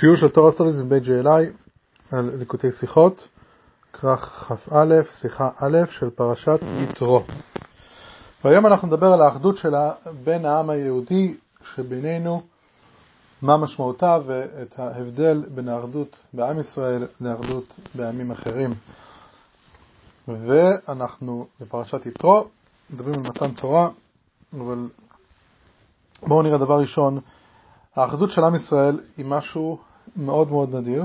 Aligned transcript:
שיעור 0.00 0.16
של 0.16 0.28
תורה 0.28 0.52
סטודיס 0.52 0.76
מבית 0.76 1.02
ג'אלי 1.02 1.50
על 2.12 2.30
ליקוטי 2.38 2.72
שיחות, 2.72 3.28
כרך 3.92 4.20
כ"א, 4.20 4.94
שיחה 5.20 5.48
א' 5.56 5.78
של 5.90 6.10
פרשת 6.10 6.60
יתרו. 6.78 7.22
והיום 8.44 8.66
אנחנו 8.66 8.88
נדבר 8.88 9.06
על 9.06 9.22
האחדות 9.22 9.56
שלה 9.56 9.92
בין 10.24 10.44
העם 10.44 10.70
היהודי 10.70 11.36
שבינינו, 11.74 12.42
מה 13.42 13.56
משמעותה 13.56 14.18
ואת 14.26 14.78
ההבדל 14.78 15.44
בין 15.54 15.68
האחדות 15.68 16.16
בעם 16.32 16.60
ישראל 16.60 17.06
לאחדות 17.20 17.74
בעמים 17.94 18.30
אחרים. 18.30 18.74
ואנחנו 20.28 21.46
בפרשת 21.60 22.06
יתרו, 22.06 22.48
מדברים 22.90 23.14
על 23.14 23.20
מתן 23.20 23.52
תורה, 23.52 23.88
אבל 24.54 24.88
בואו 26.22 26.42
נראה 26.42 26.58
דבר 26.58 26.78
ראשון, 26.80 27.20
האחדות 27.96 28.30
של 28.30 28.44
עם 28.44 28.54
ישראל 28.54 29.00
היא 29.16 29.26
משהו 29.26 29.89
מאוד 30.16 30.50
מאוד 30.50 30.74
נדיר. 30.74 31.04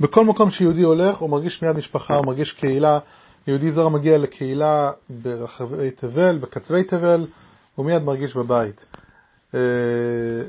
בכל 0.00 0.24
מקום 0.24 0.50
שיהודי 0.50 0.82
הולך 0.82 1.18
הוא 1.18 1.30
מרגיש 1.30 1.62
מיד 1.62 1.76
משפחה, 1.76 2.16
הוא 2.16 2.26
מרגיש 2.26 2.52
קהילה, 2.52 2.98
יהודי 3.46 3.72
זר 3.72 3.88
מגיע 3.88 4.18
לקהילה 4.18 4.92
ברחבי 5.10 5.90
תבל, 5.90 6.38
בקצווי 6.38 6.84
תבל, 6.84 7.26
הוא 7.74 7.86
מיד 7.86 8.02
מרגיש 8.02 8.36
בבית. 8.36 8.84
אה, 9.54 9.60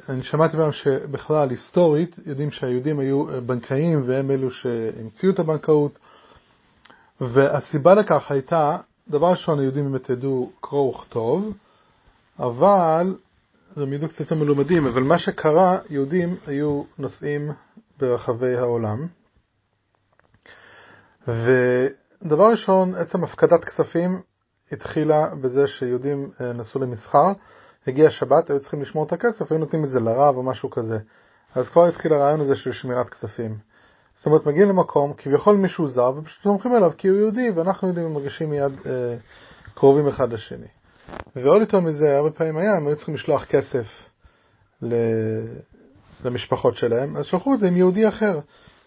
אני 0.10 0.24
שמעתי 0.24 0.58
פעם 0.58 0.72
שבכלל 0.72 1.50
היסטורית 1.50 2.16
יודעים 2.26 2.52
שהיהודים 2.52 3.00
היו 3.00 3.26
בנקאים 3.46 4.04
והם 4.06 4.32
אלו 4.32 4.52
שהמציאו 4.52 5.32
את 5.32 5.40
הבנקאות 5.40 6.00
והסיבה 7.22 7.94
לכך 7.94 8.32
הייתה, 8.32 8.78
דבר 9.10 9.28
ראשון 9.28 9.60
היהודים 9.60 9.92
באמת 9.92 10.10
ידעו 10.10 10.52
קרוא 10.62 10.96
וכתוב, 10.96 11.54
אבל 12.40 13.16
הם 13.76 13.94
ידעו 13.94 14.10
קצת 14.10 14.32
מלומדים, 14.32 14.88
אבל 14.88 15.04
מה 15.04 15.20
שקרה, 15.20 15.80
יהודים 15.90 16.36
היו 16.48 16.84
נוסעים 16.98 17.52
ברחבי 18.00 18.56
העולם, 18.56 19.08
ודבר 21.28 22.52
ראשון, 22.52 22.96
עצם 22.96 23.24
הפקדת 23.24 23.66
כספים 23.66 24.22
התחילה 24.72 25.36
בזה 25.42 25.68
שיהודים 25.68 26.32
אה, 26.42 26.54
נסעו 26.54 26.82
למסחר, 26.82 27.32
הגיע 27.88 28.10
שבת, 28.10 28.50
היו 28.50 28.60
צריכים 28.60 28.82
לשמור 28.82 29.06
את 29.06 29.14
הכסף, 29.14 29.52
היו 29.52 29.60
נותנים 29.60 29.84
את 29.84 29.90
זה 29.90 30.00
לרב 30.00 30.38
או 30.38 30.44
משהו 30.44 30.70
כזה. 30.70 30.98
אז 31.56 31.70
כבר 31.70 31.86
התחיל 31.86 32.14
הרעיון 32.14 32.42
הזה 32.42 32.56
של 32.56 32.72
שמירת 32.72 33.10
כספים. 33.10 33.58
זאת 34.16 34.26
אומרת, 34.26 34.46
מגיעים 34.46 34.70
למקום, 34.70 35.14
כביכול 35.14 35.56
מישהו 35.58 35.88
זר, 35.88 36.12
ופשוט 36.18 36.44
סומכים 36.44 36.76
עליו 36.76 36.92
כי 36.98 37.08
הוא 37.08 37.18
יהודי, 37.18 37.52
ואנחנו 37.56 37.88
יהודים 37.88 38.06
ומרגישים 38.06 38.50
מיד 38.50 38.72
אה, 38.86 39.16
קרובים 39.74 40.08
אחד 40.08 40.34
לשני. 40.34 40.79
ועוד 41.36 41.62
יותר 41.62 41.80
מזה, 41.80 42.18
הרבה 42.18 42.32
פעמים 42.32 42.58
היה, 42.58 42.78
הם 42.78 42.88
היו 42.88 42.96
צריכים 42.96 43.16
לשלוח 43.16 43.46
כסף 43.46 43.86
למשפחות 46.26 46.76
שלהם, 46.76 47.18
אז 47.18 47.26
שלחו 47.26 47.54
את 47.54 47.60
זה 47.60 47.68
עם 47.68 47.78
יהודי 47.78 48.08
אחר, 48.08 48.40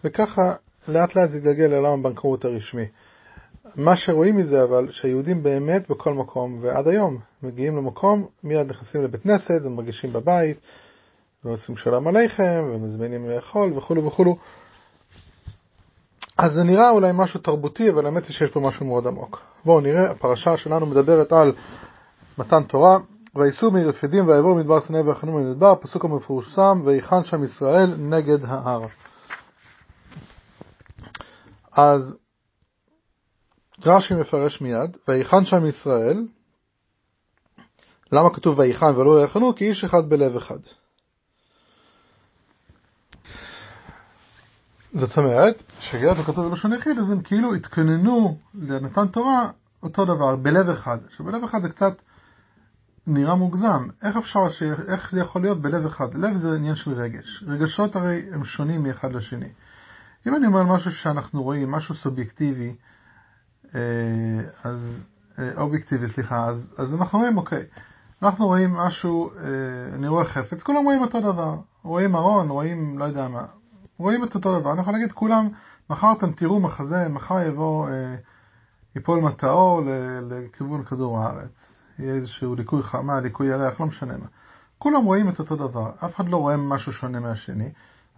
וככה 0.03 0.53
לאט 0.87 1.15
לאט 1.15 1.29
זה 1.29 1.37
התגלגל 1.37 1.67
לעולם 1.67 1.99
הבנקאות 1.99 2.45
הרשמי. 2.45 2.85
מה 3.75 3.95
שרואים 3.95 4.37
מזה 4.37 4.63
אבל, 4.63 4.91
שהיהודים 4.91 5.43
באמת 5.43 5.89
בכל 5.89 6.13
מקום, 6.13 6.59
ועד 6.61 6.87
היום, 6.87 7.17
מגיעים 7.43 7.77
למקום, 7.77 8.27
מיד 8.43 8.69
נכנסים 8.69 9.03
לבית 9.03 9.23
כנסת 9.23 9.61
ומרגישים 9.63 10.13
בבית, 10.13 10.57
ועושים 11.45 11.77
שלום 11.77 12.07
עליכם, 12.07 12.63
ומזמינים 12.73 13.29
לאכול 13.29 13.73
וכולו 13.77 14.05
וכולו. 14.05 14.37
אז 16.37 16.51
זה 16.53 16.63
נראה 16.63 16.89
אולי 16.89 17.11
משהו 17.13 17.39
תרבותי, 17.39 17.89
אבל 17.89 18.05
האמת 18.05 18.25
היא 18.27 18.33
שיש 18.33 18.51
פה 18.51 18.59
משהו 18.59 18.85
מאוד 18.85 19.07
עמוק. 19.07 19.41
בואו 19.65 19.81
נראה, 19.81 20.11
הפרשה 20.11 20.57
שלנו 20.57 20.85
מדברת 20.85 21.31
על 21.31 21.53
מתן 22.37 22.63
תורה, 22.63 22.97
ויסעו 23.35 23.71
מרפידים 23.71 24.27
ויעברו 24.27 24.55
מדבר 24.55 24.81
סיני 24.81 24.99
ויחנו 24.99 25.33
במדבר, 25.33 25.75
פסוק 25.75 26.05
המפורסם, 26.05 26.81
ויחן 26.85 27.23
שם 27.23 27.43
ישראל 27.43 27.95
נגד 27.97 28.45
ההר. 28.45 28.85
אז 31.77 32.17
רש"י 33.85 34.13
מפרש 34.13 34.61
מיד, 34.61 34.97
ויחן 35.07 35.45
שם 35.45 35.65
ישראל, 35.65 36.27
למה 38.11 38.33
כתוב 38.33 38.59
ויחן 38.59 38.95
ולא 38.95 39.23
יחנו? 39.23 39.55
כי 39.55 39.69
איש 39.69 39.83
אחד 39.83 40.09
בלב 40.09 40.35
אחד. 40.35 40.59
זאת 44.91 45.17
אומרת, 45.17 45.55
שגיאת 45.79 46.17
וכתוב 46.19 46.49
בלשון 46.49 46.73
יחיד, 46.73 46.99
אז 46.99 47.11
הם 47.11 47.21
כאילו 47.21 47.53
התכוננו 47.53 48.37
לנתן 48.53 49.07
תורה 49.07 49.49
אותו 49.83 50.05
דבר, 50.05 50.35
בלב 50.35 50.69
אחד. 50.69 50.97
עכשיו 51.05 51.25
בלב 51.25 51.43
אחד 51.43 51.61
זה 51.61 51.69
קצת 51.69 51.93
נראה 53.07 53.35
מוגזם. 53.35 53.87
איך 54.03 54.17
אפשר, 54.17 54.49
ש... 54.49 54.63
איך 54.63 55.11
זה 55.11 55.19
יכול 55.19 55.41
להיות 55.41 55.61
בלב 55.61 55.85
אחד? 55.85 56.15
לב 56.15 56.37
זה 56.37 56.55
עניין 56.55 56.75
של 56.75 56.91
רגש. 56.91 57.43
רגשות 57.47 57.95
הרי 57.95 58.21
הם 58.31 58.45
שונים 58.45 58.83
מאחד 58.83 59.13
לשני. 59.13 59.49
אם 60.27 60.35
אני 60.35 60.47
אומר 60.47 60.63
משהו 60.63 60.91
שאנחנו 60.91 61.43
רואים, 61.43 61.71
משהו 61.71 61.95
סובייקטיבי, 61.95 62.75
אה, 63.75 63.81
אז, 64.63 65.03
אה, 65.39 65.51
אובייקטיבי, 65.57 66.07
סליחה, 66.07 66.45
אז, 66.45 66.73
אז 66.77 66.93
אנחנו 66.93 67.19
רואים, 67.19 67.37
אוקיי, 67.37 67.63
אנחנו 68.21 68.45
רואים 68.45 68.73
משהו, 68.73 69.31
אה, 69.31 69.95
אני 69.95 70.07
רואה 70.07 70.25
חפץ, 70.25 70.63
כולם 70.63 70.83
רואים 70.83 71.01
אותו 71.01 71.21
דבר. 71.21 71.55
רואים 71.83 72.15
ארון, 72.15 72.49
רואים, 72.49 72.99
לא 72.99 73.05
יודע 73.05 73.27
מה, 73.27 73.45
רואים 73.97 74.23
את 74.23 74.35
אותו 74.35 74.59
דבר. 74.59 74.71
אני 74.73 74.81
יכול 74.81 74.93
להגיד, 74.93 75.11
כולם, 75.11 75.49
מחר 75.89 76.13
אתם 76.17 76.31
תראו 76.31 76.59
מחזה, 76.59 77.07
מחר 77.09 77.39
יבוא, 77.39 77.89
ייפול 78.95 79.19
מטאור 79.19 79.81
לכיוון 80.29 80.83
כדור 80.83 81.19
הארץ. 81.19 81.72
יהיה 81.99 82.13
איזשהו 82.13 82.55
ליקוי 82.55 82.83
חמה, 82.83 83.19
ליקוי 83.21 83.47
ירח, 83.47 83.79
לא 83.79 83.85
משנה 83.85 84.17
מה. 84.17 84.25
כולם 84.77 85.03
רואים 85.03 85.29
את 85.29 85.39
אותו 85.39 85.55
דבר, 85.55 85.91
אף 86.05 86.15
אחד 86.15 86.29
לא 86.29 86.37
רואה 86.37 86.57
משהו 86.57 86.93
שונה 86.93 87.19
מהשני, 87.19 87.71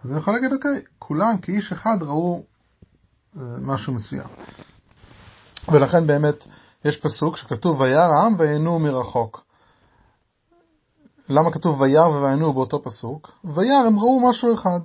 אז 0.03 0.11
אני 0.11 0.19
יכול 0.19 0.33
להגיד, 0.33 0.53
אוקיי, 0.53 0.81
כולם 0.99 1.37
כאיש 1.41 1.71
אחד 1.71 1.97
ראו 2.01 2.43
אה, 3.37 3.41
משהו 3.61 3.93
מסוים. 3.93 4.27
ולכן 5.71 6.07
באמת 6.07 6.35
יש 6.85 6.97
פסוק 6.97 7.37
שכתוב 7.37 7.81
וירא 7.81 8.13
העם 8.13 8.35
ויענו 8.37 8.79
מרחוק. 8.79 9.43
למה 11.29 11.51
כתוב 11.51 11.81
וירא 11.81 12.07
ויענו 12.07 12.53
באותו 12.53 12.83
פסוק? 12.83 13.31
וירא 13.43 13.87
הם 13.87 13.99
ראו 13.99 14.29
משהו 14.29 14.53
אחד. 14.53 14.79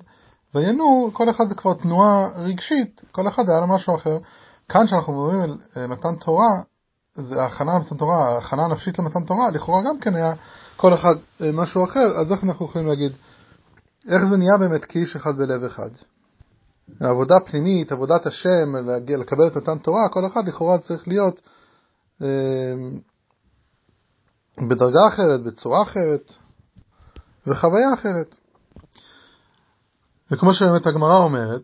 ויענו, 0.54 1.10
כל 1.12 1.30
אחד 1.30 1.44
זה 1.48 1.54
כבר 1.54 1.74
תנועה 1.74 2.28
רגשית, 2.36 3.00
כל 3.12 3.28
אחד 3.28 3.42
היה 3.48 3.60
לו 3.60 3.66
משהו 3.66 3.96
אחר. 3.96 4.18
כאן 4.68 4.86
כשאנחנו 4.86 5.12
מדברים 5.12 5.42
על 5.42 5.58
אה, 5.76 5.86
מתן 5.86 6.16
תורה, 6.16 6.62
זה 7.20 7.44
הכנה 7.44 7.74
למתן 7.74 7.96
תורה, 7.96 8.38
הכנה 8.38 8.68
נפשית 8.68 8.98
למתן 8.98 9.24
תורה, 9.24 9.50
לכאורה 9.50 9.82
גם 9.86 10.00
כן 10.00 10.16
היה 10.16 10.32
כל 10.76 10.94
אחד 10.94 11.14
אה, 11.40 11.50
משהו 11.52 11.84
אחר, 11.84 12.18
אז 12.20 12.32
איך 12.32 12.44
אנחנו 12.44 12.66
יכולים 12.66 12.88
להגיד, 12.88 13.12
איך 14.08 14.24
זה 14.30 14.36
נהיה 14.36 14.58
באמת 14.58 14.84
כאיש 14.84 15.16
אחד 15.16 15.36
בלב 15.36 15.64
אחד? 15.64 15.90
עבודה 17.00 17.40
פנימית, 17.40 17.92
עבודת 17.92 18.26
השם, 18.26 18.76
להגיע, 18.86 19.18
לקבל 19.18 19.46
את 19.46 19.56
מתן 19.56 19.78
תורה, 19.78 20.08
כל 20.08 20.26
אחד 20.26 20.48
לכאורה 20.48 20.78
צריך 20.78 21.08
להיות 21.08 21.40
אה, 22.22 22.74
בדרגה 24.68 25.08
אחרת, 25.08 25.42
בצורה 25.42 25.82
אחרת, 25.82 26.32
וחוויה 27.46 27.94
אחרת. 27.94 28.34
וכמו 30.30 30.54
שבאמת 30.54 30.86
הגמרא 30.86 31.16
אומרת, 31.16 31.62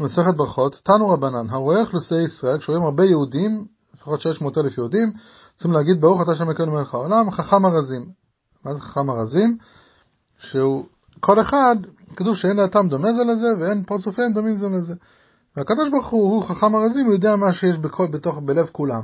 מסכת 0.00 0.34
ברכות, 0.36 0.80
תנו 0.84 1.08
רבנן, 1.08 1.50
הרואה 1.50 1.80
אוכלוסי 1.80 2.22
ישראל, 2.22 2.58
כשרואים 2.58 2.82
הרבה 2.82 3.04
יהודים 3.04 3.66
לפחות 3.94 4.20
600 4.20 4.58
אלף 4.58 4.78
יהודים, 4.78 5.12
צריכים 5.54 5.72
להגיד 5.72 6.00
ברוך 6.00 6.22
אתה 6.22 6.34
שם 6.34 6.50
יקרנו 6.50 6.72
מלך 6.72 6.94
העולם, 6.94 7.30
חכם 7.30 7.66
ארזים. 7.66 8.06
מה 8.64 8.74
זה 8.74 8.80
חכם 8.80 9.10
ארזים? 9.10 9.58
שהוא, 10.38 10.84
כל 11.20 11.40
אחד, 11.40 11.76
כתוב 12.16 12.36
שאין 12.36 12.56
דעתם 12.56 12.88
דומה 12.88 13.12
זה 13.12 13.24
לזה 13.24 13.48
ואין 13.60 13.84
פרצופיהם 13.84 14.32
דומים 14.32 14.56
זה 14.56 14.66
לזה. 14.68 14.94
והקדוש 15.56 15.90
ברוך 15.90 16.06
הוא, 16.06 16.30
הוא 16.30 16.44
חכם 16.44 16.74
ארזים, 16.76 17.06
הוא 17.06 17.14
יודע 17.14 17.36
מה 17.36 17.52
שיש 17.52 17.78
בכל, 17.78 18.06
בתוך, 18.06 18.38
בלב 18.38 18.68
כולם. 18.72 19.02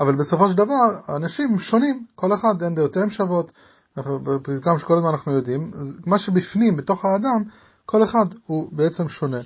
אבל 0.00 0.16
בסופו 0.16 0.48
של 0.48 0.56
דבר, 0.56 0.88
האנשים 1.06 1.58
שונים, 1.58 2.04
כל 2.14 2.34
אחד 2.34 2.62
אין 2.62 2.74
דעותיהם 2.74 3.10
שוות, 3.10 3.52
בפרקם 3.96 4.78
שכל 4.78 4.96
הזמן 4.96 5.08
אנחנו 5.10 5.32
יודעים, 5.32 5.70
מה 6.06 6.18
שבפנים, 6.18 6.76
בתוך 6.76 7.04
האדם, 7.04 7.44
כל 7.86 8.04
אחד 8.04 8.24
הוא 8.46 8.68
בעצם 8.72 9.08
שונה. 9.08 9.40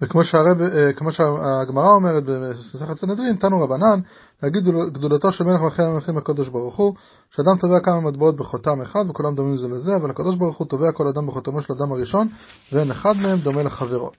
וכמו 0.00 0.20
אה, 0.20 1.12
שהגמרא 1.12 1.90
אומרת 1.90 2.24
במסכת 2.24 2.94
סנהדרין, 2.94 3.36
תנו 3.36 3.60
רבנן, 3.60 4.00
להגיד 4.42 4.64
גדולתו 4.92 5.32
של 5.32 5.44
מלך 5.44 5.60
מלכי 5.60 5.82
המלכים 5.82 6.16
הקדוש 6.16 6.48
ברוך 6.48 6.76
הוא, 6.76 6.94
שאדם 7.30 7.58
תובע 7.58 7.80
כמה 7.80 8.00
מטבעות 8.00 8.36
בחותם 8.36 8.82
אחד 8.82 9.04
וכולם 9.10 9.34
דומים 9.34 9.56
זה 9.56 9.68
לזה, 9.68 9.96
אבל 9.96 10.10
הקדוש 10.10 10.36
ברוך 10.36 10.58
הוא 10.58 10.66
תובע 10.66 10.92
כל 10.92 11.08
אדם 11.08 11.26
בחותמו 11.26 11.62
של 11.62 11.72
אדם 11.72 11.92
הראשון, 11.92 12.28
ואין 12.72 12.90
אחד 12.90 13.16
מהם 13.16 13.38
דומה 13.38 13.62
לחברו. 13.62 14.10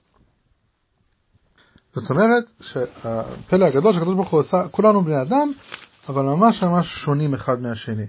זאת 1.94 2.10
אומרת 2.10 2.44
שהפלא 2.60 3.64
הגדול 3.64 3.92
שהקדוש 3.92 4.14
ברוך 4.14 4.30
הוא 4.30 4.40
עשה, 4.40 4.68
כולנו 4.70 5.02
בני 5.02 5.22
אדם, 5.22 5.50
אבל 6.08 6.22
ממש 6.22 6.62
ממש 6.62 6.86
שונים 7.04 7.34
אחד 7.34 7.60
מהשני. 7.60 8.06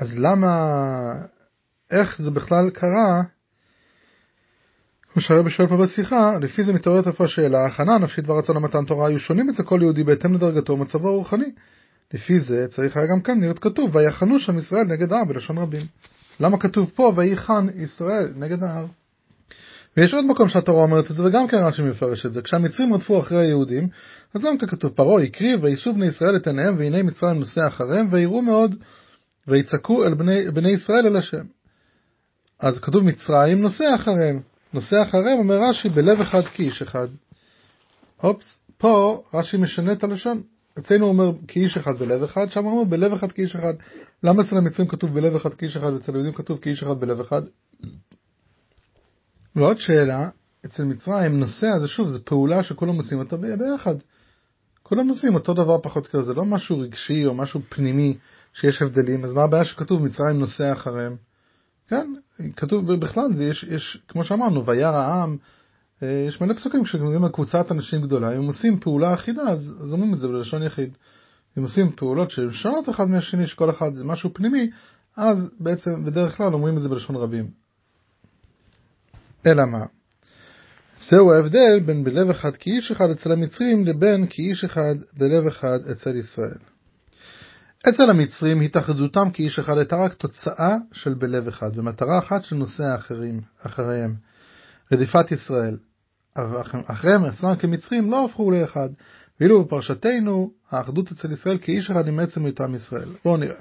אז 0.00 0.08
למה, 0.16 0.70
איך 1.90 2.22
זה 2.22 2.30
בכלל 2.30 2.70
קרה 2.70 3.22
כמו 5.12 5.22
שהרבי 5.22 5.50
שואל 5.50 5.68
פה 5.68 5.76
בשיחה, 5.76 6.38
לפי 6.40 6.64
זה 6.64 6.72
מתעוררת 6.72 7.06
איפה 7.06 7.24
השאלה, 7.24 7.58
ההכנה 7.58 7.94
הנפשית 7.94 8.28
והרצון 8.28 8.56
למתן 8.56 8.84
תורה 8.84 9.08
היו 9.08 9.20
שונים 9.20 9.50
אצל 9.50 9.62
כל 9.62 9.78
יהודי 9.82 10.04
בהתאם 10.04 10.34
לדרגתו 10.34 10.72
ומצבו 10.72 11.08
הרוחני. 11.08 11.52
לפי 12.14 12.40
זה 12.40 12.66
צריך 12.70 12.96
היה 12.96 13.06
גם 13.06 13.20
כאן 13.20 13.40
להיות 13.40 13.58
כתוב, 13.58 13.96
ויחנו 13.96 14.40
שם 14.40 14.58
ישראל 14.58 14.84
נגד 14.84 15.12
העם 15.12 15.28
בלשון 15.28 15.58
רבים. 15.58 15.82
למה 16.40 16.58
כתוב 16.58 16.90
פה 16.94 17.12
ויחן 17.16 17.66
ישראל 17.74 18.32
נגד 18.36 18.62
ההר? 18.62 18.86
ויש 19.96 20.14
עוד 20.14 20.24
מקום 20.24 20.48
שהתורה 20.48 20.82
אומרת 20.82 21.10
את 21.10 21.16
זה, 21.16 21.22
וגם 21.24 21.48
כן 21.48 21.56
רש"י 21.56 21.82
מפרש 21.82 22.26
את 22.26 22.32
זה. 22.32 22.42
כשהמצרים 22.42 22.94
רדפו 22.94 23.20
אחרי 23.20 23.38
היהודים, 23.38 23.88
אז 24.34 24.42
גם 24.42 24.58
כן 24.58 24.66
כתוב, 24.66 24.92
פרעה 24.92 25.22
הקריב, 25.22 25.64
ויישאו 25.64 25.94
בני 25.94 26.06
ישראל 26.06 26.36
את 26.36 26.46
עיניהם, 26.46 26.78
והנה 26.78 27.02
מצרים 27.02 27.38
נוסע 27.38 27.66
אחריהם, 27.66 28.08
ויראו 28.10 28.42
מאוד, 28.42 28.74
ויצעקו 29.48 30.04
אל 30.04 30.14
בני, 30.14 30.50
בני 30.50 30.70
ישראל 30.70 31.06
אל 31.06 31.16
השם. 31.16 31.44
אז 32.60 32.78
כתוב 32.78 33.04
מצרים 33.04 33.62
נוסע 33.62 33.94
אחריהם. 33.94 34.40
נוסע 34.72 35.02
אחריהם, 35.02 35.38
אומר 35.38 35.60
רש"י, 35.62 35.88
בלב 35.88 36.20
אחד 36.20 36.44
כאיש 36.44 36.82
אחד. 36.82 37.08
אופס, 38.22 38.60
פה 38.78 39.22
רש"י 39.34 39.56
משנה 39.56 39.92
את 39.92 40.04
הלשון. 40.04 40.42
אצלנו 40.78 41.04
הוא 41.04 41.12
אומר 41.12 41.32
כאיש 41.48 41.76
אחד 41.76 41.98
בלב 41.98 42.22
אחד, 42.22 42.50
שם 42.50 42.64
הוא 42.64 42.72
אומר 42.72 42.84
בלב 42.84 43.12
אחד 43.12 43.32
כאיש 43.32 43.56
אחד. 43.56 43.74
למה 44.22 44.42
אצל 44.42 44.56
המצרים 44.56 44.88
כתוב 44.88 45.14
בלב 45.14 45.34
אחד 45.36 45.54
כאיש 45.54 45.76
אחד, 45.76 45.92
ואצל 45.92 46.12
היהודים 46.12 46.32
כתוב 46.32 46.58
כאיש 46.58 46.82
אחד 46.82 47.00
בלב 47.00 47.20
אחד? 47.20 47.42
ועוד 49.56 49.78
שאלה, 49.78 50.28
אצל 50.66 50.84
מצרים 50.84 51.40
נוסע 51.40 51.78
זה 51.78 51.88
שוב, 51.88 52.08
זו 52.08 52.18
פעולה 52.24 52.62
שכולם 52.62 52.96
עושים 52.96 53.18
אותה 53.18 53.36
ביחד. 53.36 53.94
כולם 54.82 55.08
עושים 55.08 55.34
אותו 55.34 55.54
דבר 55.54 55.78
פחות 55.82 56.04
או 56.04 56.08
יותר, 56.08 56.22
זה 56.22 56.34
לא 56.34 56.44
משהו 56.44 56.78
רגשי 56.78 57.26
או 57.26 57.34
משהו 57.34 57.60
פנימי 57.68 58.16
שיש 58.52 58.82
הבדלים, 58.82 59.24
אז 59.24 59.32
מה 59.32 59.42
הבעיה 59.42 59.64
שכתוב 59.64 60.02
מצרים 60.02 60.38
נוסע 60.38 60.72
אחריהם? 60.72 61.16
כן, 61.88 62.12
כתוב 62.56 62.94
בכלל, 62.94 63.34
זה 63.34 63.44
יש, 63.44 63.64
יש 63.64 64.02
כמו 64.08 64.24
שאמרנו, 64.24 64.66
וירא 64.66 64.96
העם, 64.96 65.36
אה, 66.02 66.24
יש 66.28 66.40
מלא 66.40 66.54
פסוקים 66.54 66.84
כשמדברים 66.84 67.24
על 67.24 67.30
קבוצת 67.32 67.72
אנשים 67.72 68.02
גדולה, 68.02 68.36
אם 68.36 68.46
עושים 68.46 68.80
פעולה 68.80 69.14
אחידה, 69.14 69.42
אז, 69.42 69.76
אז 69.82 69.92
אומרים 69.92 70.14
את 70.14 70.18
זה 70.18 70.28
בלשון 70.28 70.62
יחיד. 70.62 70.96
אם 71.58 71.62
עושים 71.62 71.92
פעולות 71.96 72.30
שהן 72.30 72.50
שונות 72.50 72.88
אחד 72.88 73.08
מהשני, 73.08 73.46
שכל 73.46 73.70
אחד 73.70 73.94
זה 73.94 74.04
משהו 74.04 74.34
פנימי, 74.34 74.70
אז 75.16 75.50
בעצם 75.60 76.04
בדרך 76.04 76.36
כלל 76.36 76.54
אומרים 76.54 76.76
את 76.76 76.82
זה 76.82 76.88
בלשון 76.88 77.16
רבים. 77.16 77.50
אלא 79.46 79.64
מה? 79.64 79.86
זהו 81.10 81.32
ההבדל 81.32 81.80
בין 81.86 82.04
בלב 82.04 82.30
אחד 82.30 82.56
כאיש 82.56 82.90
אחד 82.90 83.10
אצל 83.10 83.32
המצרים 83.32 83.86
לבין 83.86 84.26
כאיש 84.30 84.64
אחד 84.64 84.94
בלב 85.16 85.46
אחד 85.46 85.78
אצל 85.92 86.16
ישראל. 86.16 86.58
אצל 87.88 88.10
המצרים 88.10 88.60
התאחדותם 88.60 89.30
כאיש 89.30 89.58
אחד 89.58 89.78
הייתה 89.78 89.96
רק 89.96 90.14
תוצאה 90.14 90.76
של 90.92 91.14
בלב 91.14 91.48
אחד, 91.48 91.78
ומטרה 91.78 92.18
אחת 92.18 92.44
של 92.44 92.56
נושאי 92.56 92.86
האחרים, 92.86 93.40
אחריהם, 93.62 94.14
רדיפת 94.92 95.32
ישראל. 95.32 95.76
אחריהם 96.86 97.24
עצמם 97.24 97.54
כמצרים 97.58 98.10
לא 98.10 98.24
הפכו 98.24 98.50
לאחד, 98.50 98.88
ואילו 99.40 99.64
בפרשתנו 99.64 100.50
האחדות 100.70 101.12
אצל 101.12 101.32
ישראל 101.32 101.58
כאיש 101.58 101.90
אחד 101.90 102.08
עם 102.08 102.18
עצם 102.18 102.44
היותם 102.44 102.74
ישראל. 102.74 103.08
בואו 103.24 103.36
נראה. 103.36 103.56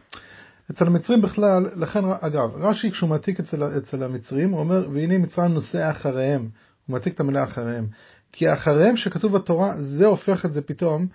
אצל 0.71 0.85
המצרים 0.85 1.21
בכלל, 1.21 1.69
לכן, 1.75 1.99
אגב, 2.21 2.55
רש"י 2.55 2.91
כשהוא 2.91 3.09
מעתיק 3.09 3.39
אצל, 3.39 3.63
אצל 3.77 4.03
המצרים, 4.03 4.49
הוא 4.49 4.59
אומר, 4.59 4.89
והנה 4.93 5.17
מצרים 5.17 5.53
נוסע 5.53 5.91
אחריהם, 5.91 6.41
הוא 6.41 6.93
מעתיק 6.93 7.13
את 7.13 7.19
המילה 7.19 7.43
אחריהם. 7.43 7.87
כי 8.31 8.47
האחריהם 8.47 8.97
שכתוב 8.97 9.37
בתורה, 9.37 9.73
זה 9.81 10.05
הופך 10.05 10.45
את 10.45 10.53
זה 10.53 10.61
פתאום 10.61 11.07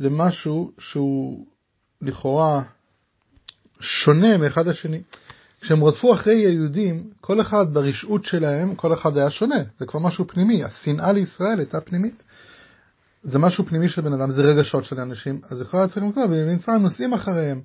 למשהו 0.00 0.72
שהוא 0.78 1.46
לכאורה 2.02 2.62
שונה 3.80 4.36
מאחד 4.36 4.68
השני. 4.68 5.02
כשהם 5.60 5.84
רדפו 5.84 6.14
אחרי 6.14 6.34
היהודים, 6.34 7.10
כל 7.20 7.40
אחד 7.40 7.74
ברשעות 7.74 8.24
שלהם, 8.24 8.74
כל 8.74 8.94
אחד 8.94 9.16
היה 9.16 9.30
שונה, 9.30 9.62
זה 9.78 9.86
כבר 9.86 10.00
משהו 10.00 10.26
פנימי, 10.28 10.64
השנאה 10.64 11.12
לישראל 11.12 11.58
הייתה 11.58 11.80
פנימית. 11.80 12.24
זה 13.22 13.38
משהו 13.38 13.66
פנימי 13.66 13.88
של 13.88 14.02
בן 14.02 14.12
אדם, 14.12 14.30
זה 14.30 14.42
רגשות 14.42 14.84
של 14.84 15.00
אנשים, 15.00 15.40
אז 15.50 15.60
יכול 15.60 15.80
להיות 15.80 15.90
צריכים 15.90 16.10
לקרוא, 16.10 16.24
ומצרים 16.30 16.82
נוסעים 16.82 17.12
אחריהם. 17.12 17.60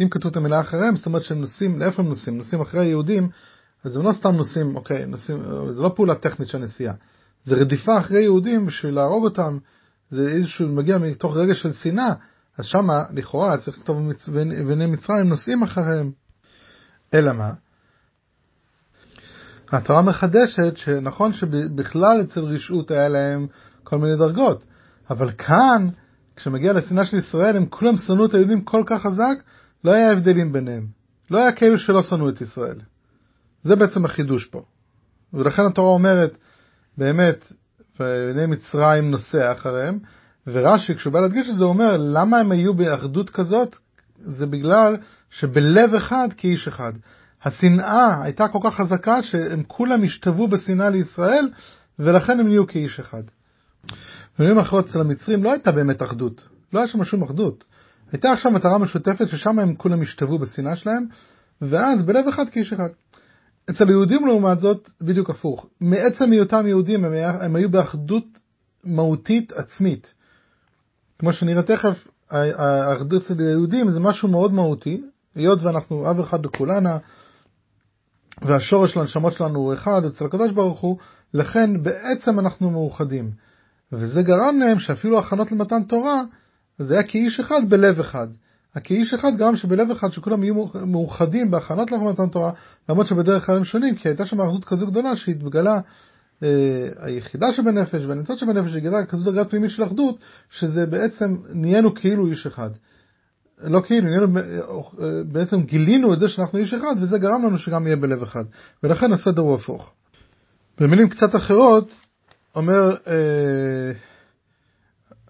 אם 0.00 0.08
כתוב 0.08 0.30
את 0.30 0.36
המילה 0.36 0.60
אחריהם, 0.60 0.96
זאת 0.96 1.06
אומרת 1.06 1.22
שהם 1.22 1.40
נוסעים, 1.40 1.78
לאיפה 1.80 2.02
הם 2.02 2.08
נוסעים? 2.08 2.38
נוסעים 2.38 2.60
אחרי 2.60 2.80
היהודים, 2.80 3.28
אז 3.84 3.96
הם 3.96 4.02
לא 4.02 4.12
סתם 4.12 4.36
נוסעים, 4.36 4.76
אוקיי, 4.76 5.06
נוסעים, 5.06 5.42
זה 5.70 5.82
לא 5.82 5.92
פעולה 5.96 6.14
טכנית 6.14 6.48
של 6.48 6.58
נסיעה, 6.58 6.94
זה 7.44 7.54
רדיפה 7.54 7.98
אחרי 7.98 8.22
יהודים 8.22 8.66
בשביל 8.66 8.94
להרוג 8.94 9.24
אותם, 9.24 9.58
זה 10.10 10.28
איזשהו 10.28 10.68
מגיע 10.68 10.98
מתוך 10.98 11.36
רגע 11.36 11.54
של 11.54 11.72
שנאה, 11.72 12.12
אז 12.58 12.64
שמה, 12.64 13.02
לכאורה, 13.12 13.58
צריך 13.58 13.78
לכתוב 13.78 13.98
בני 14.68 14.86
מצרים 14.86 15.28
נוסעים 15.28 15.62
אחריהם. 15.62 16.12
אלא 17.14 17.32
מה? 17.32 17.52
התורה 19.72 20.02
מחדשת 20.02 20.76
שנכון 20.76 21.32
שבכלל 21.32 22.20
אצל 22.20 22.40
רשעות 22.40 22.90
היה 22.90 23.08
להם 23.08 23.46
כל 23.84 23.98
מיני 23.98 24.16
דרגות, 24.16 24.64
אבל 25.10 25.32
כאן, 25.32 25.88
כשמגיע 26.36 26.72
לשנאה 26.72 27.04
של 27.04 27.16
ישראל, 27.16 27.56
הם 27.56 27.66
כולם 27.66 27.96
שנאו 27.96 28.24
את 28.24 28.34
היהודים 28.34 28.64
כל 28.64 28.82
כך 28.86 29.02
חזק, 29.02 29.42
לא 29.84 29.92
היה 29.92 30.12
הבדלים 30.12 30.52
ביניהם. 30.52 30.86
לא 31.30 31.38
היה 31.38 31.52
כאלו 31.52 31.78
שלא 31.78 32.02
שנאו 32.02 32.28
את 32.28 32.40
ישראל. 32.40 32.80
זה 33.64 33.76
בעצם 33.76 34.04
החידוש 34.04 34.46
פה. 34.46 34.64
ולכן 35.34 35.66
התורה 35.66 35.90
אומרת, 35.90 36.36
באמת, 36.98 37.52
בני 38.00 38.46
מצרים 38.46 39.10
נוסע 39.10 39.52
אחריהם, 39.52 39.98
ורש"י, 40.46 40.94
כשהוא 40.94 41.12
בא 41.12 41.20
להדגיש 41.20 41.48
את 41.48 41.56
זה, 41.56 41.64
הוא 41.64 41.72
אומר, 41.72 41.96
למה 41.96 42.38
הם 42.38 42.52
היו 42.52 42.74
באחדות 42.74 43.30
כזאת? 43.30 43.76
זה 44.16 44.46
בגלל 44.46 44.96
שבלב 45.30 45.94
אחד 45.94 46.28
כאיש 46.36 46.68
אחד. 46.68 46.92
השנאה 47.44 48.22
הייתה 48.22 48.48
כל 48.48 48.58
כך 48.64 48.74
חזקה 48.74 49.22
שהם 49.22 49.62
כולם 49.66 50.04
השתוו 50.04 50.48
בשנאה 50.48 50.90
לישראל, 50.90 51.48
ולכן 51.98 52.40
הם 52.40 52.48
נהיו 52.48 52.66
כאיש 52.66 53.00
אחד. 53.00 53.22
במילים 54.38 54.58
אחרות, 54.58 54.88
אצל 54.88 55.00
המצרים 55.00 55.44
לא 55.44 55.52
הייתה 55.52 55.72
באמת 55.72 56.02
אחדות. 56.02 56.48
לא 56.72 56.78
היה 56.78 56.88
שם 56.88 57.04
שום 57.04 57.22
אחדות. 57.22 57.64
הייתה 58.12 58.32
עכשיו 58.32 58.52
מטרה 58.52 58.78
משותפת 58.78 59.28
ששם 59.28 59.58
הם 59.58 59.74
כולם 59.74 60.02
השתוו 60.02 60.38
בשנאה 60.38 60.76
שלהם, 60.76 61.06
ואז 61.62 62.02
בלב 62.02 62.28
אחד 62.28 62.48
כאיש 62.48 62.72
אחד. 62.72 62.88
אצל 63.70 63.88
היהודים 63.88 64.26
לעומת 64.26 64.60
זאת, 64.60 64.90
בדיוק 65.00 65.30
הפוך. 65.30 65.66
מעצם 65.80 66.32
היותם 66.32 66.66
יהודים 66.66 67.04
הם, 67.04 67.56
היו 67.56 67.70
באחדות 67.70 68.24
מהותית 68.84 69.52
עצמית. 69.52 70.14
כמו 71.22 71.32
שנראה 71.32 71.62
תכף, 71.62 72.08
האחדות 72.30 73.22
אצל 73.22 73.40
היהודים 73.42 73.90
זה 73.90 74.00
משהו 74.00 74.28
מאוד 74.28 74.52
מהותי, 74.52 75.02
היות 75.34 75.62
ואנחנו 75.62 76.10
אב 76.10 76.20
אחד 76.20 76.42
בכולנה, 76.42 76.98
והשורש 78.42 78.92
של 78.92 79.00
הנשמות 79.00 79.32
שלנו 79.32 79.58
הוא 79.58 79.74
אחד 79.74 80.04
אצל 80.04 80.24
הקדוש 80.24 80.50
ברוך 80.50 80.80
הוא, 80.80 80.98
לכן 81.34 81.82
בעצם 81.82 82.40
אנחנו 82.40 82.70
מאוחדים. 82.70 83.30
וזה 83.92 84.22
גרם 84.22 84.58
להם 84.58 84.78
שאפילו 84.78 85.18
הכנות 85.18 85.52
למתן 85.52 85.82
תורה, 85.82 86.22
זה 86.78 86.94
היה 86.94 87.02
כאיש 87.02 87.40
אחד 87.40 87.68
בלב 87.68 88.00
אחד. 88.00 88.28
הכאיש 88.74 89.14
אחד 89.14 89.36
גרם 89.36 89.56
שבלב 89.56 89.90
אחד 89.90 90.12
שכולם 90.12 90.42
יהיו 90.42 90.66
מאוחדים 90.86 91.50
בהכנות 91.50 91.90
למתן 91.90 92.28
תורה, 92.28 92.52
למרות 92.88 93.06
שבדרך 93.06 93.46
כלל 93.46 93.56
הם 93.56 93.64
שונים, 93.64 93.96
כי 93.96 94.08
הייתה 94.08 94.26
שם 94.26 94.40
אחדות 94.40 94.64
כזו 94.64 94.86
גדולה 94.86 95.16
שהתגלה 95.16 95.80
היחידה 96.98 97.52
שבנפש 97.52 98.04
והניצות 98.08 98.38
שבנפש, 98.38 98.72
שהתגלה 98.72 99.06
כזו 99.06 99.32
דרגת 99.32 99.50
פנימית 99.50 99.70
של 99.70 99.84
אחדות, 99.84 100.18
שזה 100.50 100.86
בעצם 100.86 101.36
נהיינו 101.52 101.94
כאילו 101.94 102.26
איש 102.26 102.46
אחד. 102.46 102.70
לא 103.62 103.80
כאילו, 103.80 104.08
נהיינו, 104.08 104.38
אה, 104.38 105.22
בעצם 105.32 105.62
גילינו 105.62 106.14
את 106.14 106.18
זה 106.18 106.28
שאנחנו 106.28 106.58
איש 106.58 106.74
אחד, 106.74 106.94
וזה 107.00 107.18
גרם 107.18 107.46
לנו 107.46 107.58
שגם 107.58 107.86
יהיה 107.86 107.96
בלב 107.96 108.22
אחד. 108.22 108.44
ולכן 108.82 109.12
הסדר 109.12 109.42
הוא 109.42 109.54
הפוך. 109.54 109.92
במילים 110.80 111.08
קצת 111.08 111.36
אחרות, 111.36 111.92
אומר, 112.54 112.96
אה, 113.06 113.92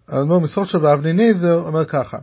האדמו"ר 0.09 0.41
מסורצ'ה 0.41 0.79
ואבני 0.83 1.13
נייזר 1.13 1.55
אומר 1.55 1.85
ככה 1.85 2.19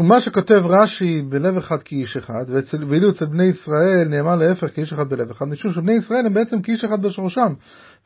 ומה 0.00 0.20
שכותב 0.20 0.62
רש"י 0.64 1.22
בלב 1.22 1.56
אחד 1.56 1.82
כאיש 1.82 2.16
אחד, 2.16 2.44
ואילו 2.88 3.10
אצל 3.10 3.24
בני 3.24 3.44
ישראל 3.44 4.08
נאמר 4.08 4.36
להפך 4.36 4.74
כאיש 4.74 4.92
אחד 4.92 5.08
בלב 5.08 5.30
אחד, 5.30 5.48
משום 5.48 5.72
שבני 5.72 5.92
ישראל 5.92 6.26
הם 6.26 6.34
בעצם 6.34 6.62
כאיש 6.62 6.84
אחד 6.84 7.02
בשורשם, 7.02 7.52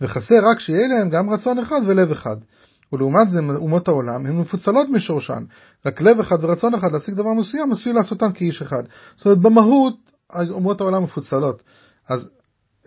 וחסר 0.01 0.49
רק 0.51 0.61
שיהיה 0.61 0.89
להם 0.89 1.11
גם 1.11 1.31
רצון 1.31 1.59
אחד 1.59 1.81
ולב 1.87 2.11
אחד. 2.11 2.37
ולעומת 2.93 3.31
זה 3.31 3.41
אומות 3.57 3.89
העולם 3.89 4.27
הן 4.27 4.41
מפוצלות 4.41 4.89
משורשן, 4.89 5.45
רק 5.87 6.01
לב 6.01 6.21
אחד 6.21 6.45
ורצון 6.45 6.75
אחד 6.75 6.93
להשיג 6.93 7.15
דבר 7.15 7.33
מסוים 7.33 7.73
עשוי 7.73 7.93
לעשותם 7.93 8.33
כאיש 8.33 8.63
אחד. 8.63 8.83
זאת 9.17 9.27
אומרת 9.27 9.39
במהות 9.39 9.97
אומות 10.51 10.81
העולם 10.81 11.03
מפוצלות. 11.03 11.63
אז 12.09 12.31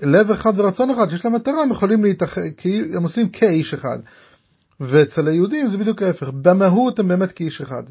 לב 0.01 0.31
אחד 0.31 0.59
ורצון 0.59 0.89
אחד 0.89 1.09
שיש 1.09 1.25
להם 1.25 1.35
מטרה 1.35 1.63
הם 1.63 1.71
יכולים 1.71 2.03
להתאחד, 2.03 2.41
הם 2.97 3.03
עושים 3.03 3.29
כאיש 3.29 3.73
אחד. 3.73 3.97
ואצל 4.79 5.27
היהודים 5.27 5.67
זה 5.69 5.77
בדיוק 5.77 6.01
ההפך, 6.01 6.29
במהות 6.41 6.99
הם 6.99 7.07
באמת 7.07 7.31
כאיש 7.31 7.61
אחד. 7.61 7.83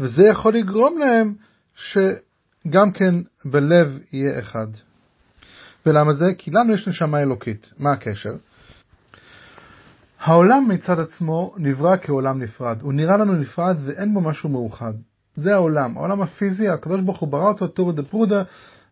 וזה 0.00 0.22
יכול 0.22 0.54
לגרום 0.54 0.98
להם 0.98 1.34
שגם 1.74 2.92
כן 2.92 3.14
בלב 3.44 3.98
יהיה 4.12 4.38
אחד. 4.38 4.66
ולמה 5.86 6.12
זה? 6.12 6.24
כי 6.38 6.50
לנו 6.50 6.74
יש 6.74 6.88
נשמה 6.88 7.20
אלוקית. 7.20 7.70
מה 7.78 7.92
הקשר? 7.92 8.34
העולם 10.20 10.68
מצד 10.68 11.00
עצמו 11.00 11.54
נברא 11.56 11.96
כעולם 11.96 12.42
נפרד. 12.42 12.82
הוא 12.82 12.92
נראה 12.92 13.16
לנו 13.16 13.32
נפרד 13.32 13.76
ואין 13.84 14.14
בו 14.14 14.20
משהו 14.20 14.48
מאוחד. 14.48 14.92
זה 15.36 15.54
העולם. 15.54 15.96
העולם 15.96 16.22
הפיזי, 16.22 16.68
הקדוש 16.68 17.00
ברוך 17.00 17.20
הוא 17.20 17.28
ברא 17.28 17.48
אותו, 17.48 17.66
טורי 17.66 17.92
דפרודא, 17.92 18.42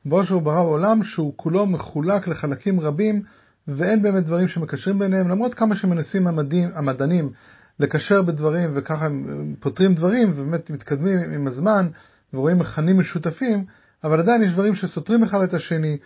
בו 0.05 0.27
שהוא 0.27 0.43
ברא 0.43 0.61
עולם 0.61 1.05
שהוא 1.05 1.33
כולו 1.37 1.67
מחולק 1.67 2.29
לחלקים 2.29 2.81
רבים 2.81 3.23
ואין 3.69 4.03
באמת 4.03 4.25
דברים 4.25 4.49
שמקשרים 4.49 4.99
ביניהם, 4.99 5.29
למרות 5.29 5.55
כמה 5.55 5.77
שמנסים 5.77 6.27
המדענים 6.75 7.31
לקשר 7.81 8.23
בדברים 8.23 8.71
וככה 8.75 9.05
הם 9.05 9.55
פותרים 9.61 9.95
דברים 9.95 10.33
ובאמת 10.37 10.71
מתקדמים 10.71 11.19
עם 11.19 11.47
הזמן 11.47 11.89
ורואים 12.35 12.59
מכנים 12.59 12.99
משותפים, 12.99 13.65
אבל 14.05 14.21
עדיין 14.21 14.43
יש 14.43 14.51
דברים 14.51 14.75
שסותרים 14.75 15.23
אחד 15.23 15.43
את 15.43 15.55
השני, 15.55 15.99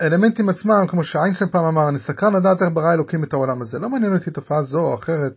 ואלמנטים 0.00 0.48
עצמם, 0.48 0.86
כמו 0.88 1.04
שאיינשטיין 1.04 1.50
פעם 1.50 1.64
אמר, 1.64 1.88
אני 1.88 1.98
סקרן 1.98 2.36
לדעת 2.36 2.62
איך 2.62 2.70
ברא 2.72 2.94
אלוקים 2.94 3.24
את 3.24 3.32
העולם 3.32 3.62
הזה. 3.62 3.78
לא 3.78 3.88
מעניין 3.88 4.14
אותי 4.14 4.30
תופעה 4.30 4.62
זו 4.62 4.78
או 4.78 4.94
אחרת, 4.94 5.32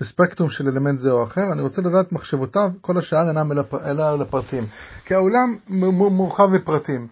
בספקטרום 0.00 0.50
של 0.50 0.68
אלמנט 0.68 1.00
זה 1.00 1.10
או 1.10 1.24
אחר, 1.24 1.52
אני 1.52 1.62
רוצה 1.62 1.82
לדעת 1.82 2.12
מחשבותיו, 2.12 2.70
כל 2.80 2.98
השאר 2.98 3.28
אינם 3.28 3.52
אלא 3.84 4.18
לפרטים. 4.18 4.66
כי 5.04 5.14
העולם 5.14 5.56
מורכב 5.68 6.46
מפרטים. 6.46 7.08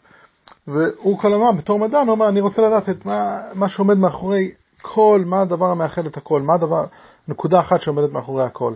והוא 0.67 1.19
כל 1.19 1.35
הזמן, 1.35 1.59
בתור 1.59 1.79
מדען, 1.79 2.07
הוא 2.07 2.13
אומר, 2.13 2.29
אני 2.29 2.41
רוצה 2.41 2.63
לדעת 2.63 2.89
את 2.89 3.07
מה, 3.07 3.41
מה 3.55 3.69
שעומד 3.69 3.97
מאחורי 3.97 4.51
כל, 4.83 5.23
מה 5.27 5.41
הדבר 5.43 5.67
המאחד 5.67 6.07
את 6.07 6.17
הכל, 6.17 6.43
מה 6.43 6.55
הדבר, 6.55 6.85
נקודה 7.29 7.61
אחת 7.61 7.81
שעומדת 7.83 8.13
מאחורי 8.13 8.45
הכל. 8.45 8.75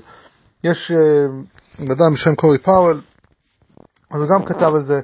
יש 0.64 0.92
uh, 0.92 1.82
מדען 1.82 2.14
בשם 2.14 2.34
קורי 2.34 2.58
פאוול, 2.58 3.00
אז 4.10 4.20
הוא 4.20 4.28
גם 4.28 4.44
כתב 4.44 4.72
על 4.74 4.82
זה, 4.82 5.00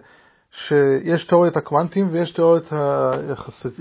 שיש 0.50 1.25
תיאוריית 1.25 1.57
הקוונטים 1.57 2.09
ויש 2.12 2.33
תיאוריית 2.33 2.69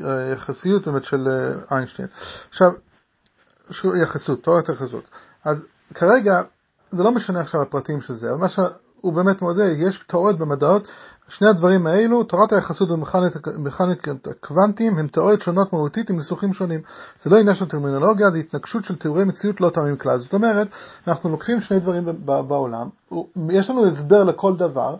היחסיות 0.03 0.87
באמת 0.87 1.03
של 1.03 1.27
אה, 1.27 1.75
איינשטיין. 1.75 2.07
עכשיו, 2.49 2.71
יחסות, 4.01 4.43
תיאוריית 4.43 4.69
היחסות. 4.69 5.03
אז 5.45 5.65
כרגע, 5.93 6.41
זה 6.91 7.03
לא 7.03 7.11
משנה 7.11 7.41
עכשיו 7.41 7.61
הפרטים 7.61 8.01
של 8.01 8.13
זה, 8.13 8.31
אבל 8.31 8.37
מה 8.37 8.49
שהוא 9.01 9.13
באמת 9.13 9.41
מודה, 9.41 9.65
יש 9.65 10.03
תיאוריות 10.07 10.37
במדעות, 10.37 10.87
שני 11.27 11.47
הדברים 11.47 11.87
האלו, 11.87 12.23
תורת 12.23 12.53
היחסות 12.53 12.89
ומכניקת 12.91 14.27
הקוונטים, 14.27 14.97
הם 14.97 15.07
תיאוריות 15.07 15.41
שונות 15.41 15.73
מהותית 15.73 16.09
עם 16.09 16.17
ניסוחים 16.17 16.53
שונים. 16.53 16.81
זה 17.23 17.29
לא 17.29 17.37
עניין 17.37 17.55
של 17.55 17.67
טרמינולוגיה, 17.67 18.31
זה 18.31 18.37
התנגשות 18.37 18.83
של 18.83 18.95
תיאורי 18.95 19.25
מציאות 19.25 19.61
לא 19.61 19.69
תאמים 19.69 19.97
כלל. 19.97 20.17
זאת 20.17 20.33
אומרת, 20.33 20.67
אנחנו 21.07 21.29
לוקחים 21.29 21.61
שני 21.61 21.79
דברים 21.79 22.05
בעולם, 22.23 22.89
יש 23.49 23.69
לנו 23.69 23.87
הסבר 23.87 24.23
לכל 24.23 24.57
דבר, 24.57 24.95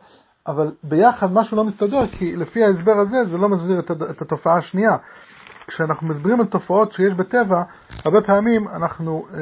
אבל 0.48 0.72
ביחד 0.84 1.34
משהו 1.34 1.58
לא 1.58 1.63
מסתדר, 1.63 2.08
כי 2.08 2.36
לפי 2.36 2.63
ההסבר 2.63 2.98
הזה 2.98 3.25
זה 3.25 3.38
לא 3.38 3.50
מסביר 3.50 3.79
את 3.79 4.22
התופעה 4.22 4.58
השנייה. 4.58 4.98
כשאנחנו 5.68 6.08
מסבירים 6.08 6.39
על 6.39 6.46
תופעות 6.46 6.91
שיש 6.91 7.13
בטבע, 7.13 7.63
הרבה 8.06 8.22
פעמים 8.22 8.68
אנחנו 8.68 9.25
אה, 9.34 9.39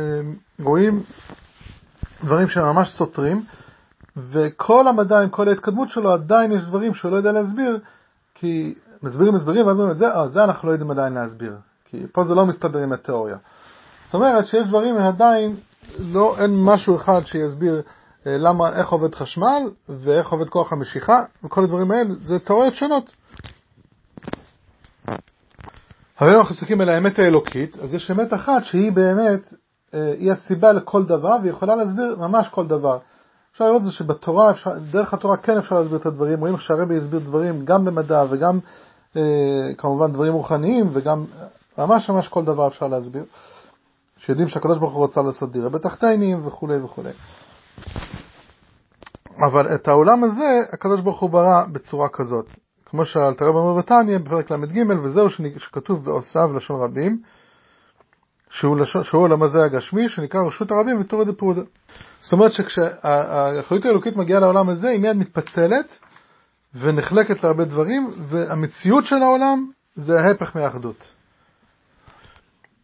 רואים 0.60 1.04
דברים 2.24 2.50
שממש 2.50 2.90
סותרים, 2.98 3.44
וכל 4.18 4.88
המדע 4.88 5.20
עם 5.20 5.30
כל 5.30 5.48
ההתקדמות 5.48 5.90
שלו 5.90 6.14
עדיין 6.14 6.52
יש 6.52 6.64
דברים 6.64 6.94
שהוא 6.94 7.12
לא 7.12 7.18
יודע 7.18 7.32
להסביר, 7.32 7.80
כי 8.36 8.76
מסבירים 9.04 9.34
מסבירים 9.34 9.68
ואז 9.68 9.78
אומרים 9.78 9.92
את 9.92 9.98
זה, 9.98 10.16
אה, 10.16 10.28
זה 10.30 10.44
אנחנו 10.44 10.68
לא 10.68 10.74
יודעים 10.74 10.92
עדיין 10.92 11.14
להסביר, 11.14 11.56
כי 11.86 12.06
פה 12.12 12.24
זה 12.24 12.36
לא 12.36 12.46
מסתדר 12.46 12.80
עם 12.80 12.94
התיאוריה. 12.94 13.38
זאת 14.06 14.14
אומרת 14.14 14.48
שיש 14.48 14.68
דברים 14.68 14.98
עדיין, 14.98 15.56
לא, 16.00 16.36
אין 16.40 16.52
משהו 16.66 16.96
אחד 16.96 17.22
שיסביר 17.26 17.82
אה, 18.28 18.38
למה, 18.38 18.80
איך 18.80 18.90
עובד 18.90 19.16
חשמל 19.16 19.62
ואיך 19.90 20.30
עובד 20.30 20.50
כוח 20.50 20.74
המשיכה, 20.74 21.24
וכל 21.44 21.64
הדברים 21.64 21.92
האלה, 21.92 22.10
זה 22.24 22.40
תיאוריות 22.40 22.76
שונות. 22.76 23.12
אבל 26.22 26.30
אם 26.30 26.40
אנחנו 26.40 26.56
מסתכלים 26.56 26.82
על 26.82 26.90
האמת 26.90 27.20
האלוקית, 27.20 27.78
אז 27.80 27.94
יש 27.94 28.12
אמת 28.12 28.34
אחת 28.34 28.64
שהיא 28.64 28.92
באמת, 28.92 29.54
אה, 29.94 30.14
היא 30.20 30.32
הסיבה 30.32 30.72
לכל 30.72 31.06
דבר, 31.06 31.36
והיא 31.42 31.52
יכולה 31.52 31.76
להסביר 31.76 32.16
ממש 32.20 32.50
כל 32.50 32.68
דבר. 32.68 32.98
אפשר 33.58 33.68
לראות 33.68 33.84
זה 33.84 33.92
שבתורה, 33.92 34.52
אפשר, 34.52 34.72
דרך 34.92 35.14
התורה 35.14 35.38
כן 35.38 35.58
אפשר 35.58 35.80
להסביר 35.80 35.98
את 35.98 36.06
הדברים, 36.06 36.40
רואים 36.40 36.54
איך 36.54 36.62
שהרבי 36.62 36.98
הסביר 36.98 37.20
דברים 37.20 37.66
גם 37.66 37.86
במדע 37.86 38.24
וגם 38.30 38.60
אה, 39.16 39.22
כמובן 39.78 40.12
דברים 40.12 40.34
רוחניים 40.34 40.90
וגם 40.94 41.26
ממש 41.78 42.10
ממש 42.10 42.28
כל 42.28 42.46
דבר 42.46 42.68
אפשר 42.68 42.88
להסביר. 42.88 43.24
שיודעים 44.18 44.48
שהקדוש 44.48 44.78
ברוך 44.78 44.94
הוא 44.94 45.04
רצה 45.04 45.22
לעשות 45.22 45.52
דירה 45.52 45.70
בתחתינים 45.70 46.48
וכולי 46.48 46.78
וכולי. 46.78 47.12
אבל 49.40 49.76
את 49.76 49.88
העולם 49.88 50.24
הזה 50.24 50.62
הקדוש 50.74 51.02
ברוך 51.02 51.20
הוא 51.20 51.30
ברא 51.30 51.64
בצורה 51.72 52.10
כזאת. 52.10 52.46
כמו 52.86 53.06
שאלתר 53.06 53.46
רב 53.46 53.56
אומר 53.56 53.82
בתניא 53.82 54.18
בפרק 54.18 54.52
ל"ג, 54.52 54.84
וזהו 55.04 55.30
שכתוב 55.30 56.06
בעושיו 56.06 56.54
לשון 56.54 56.82
רבים, 56.82 57.22
שהוא, 58.50 58.78
לשון, 58.78 59.04
שהוא 59.04 59.22
עולם 59.22 59.44
הזה 59.44 59.64
הגשמי, 59.64 60.10
שנקרא 60.10 60.42
רשות 60.48 60.72
הרבים 60.72 61.02
ותורא 61.02 61.24
דפרודה. 61.24 61.62
זאת 62.22 62.34
אומרת 62.34 62.52
שכשהאחריות 62.52 63.86
האלוקית 63.86 64.16
מגיעה 64.16 64.40
לעולם 64.40 64.70
הזה, 64.70 64.90
היא 64.90 65.00
מיד 65.00 65.18
מתפצלת 65.18 66.00
ונחלקת 66.76 67.44
להרבה 67.44 67.66
דברים, 67.66 68.14
והמציאות 68.30 69.06
של 69.06 69.16
העולם 69.16 69.70
זה 69.96 70.22
ההפך 70.22 70.56
מהאחדות. 70.56 71.04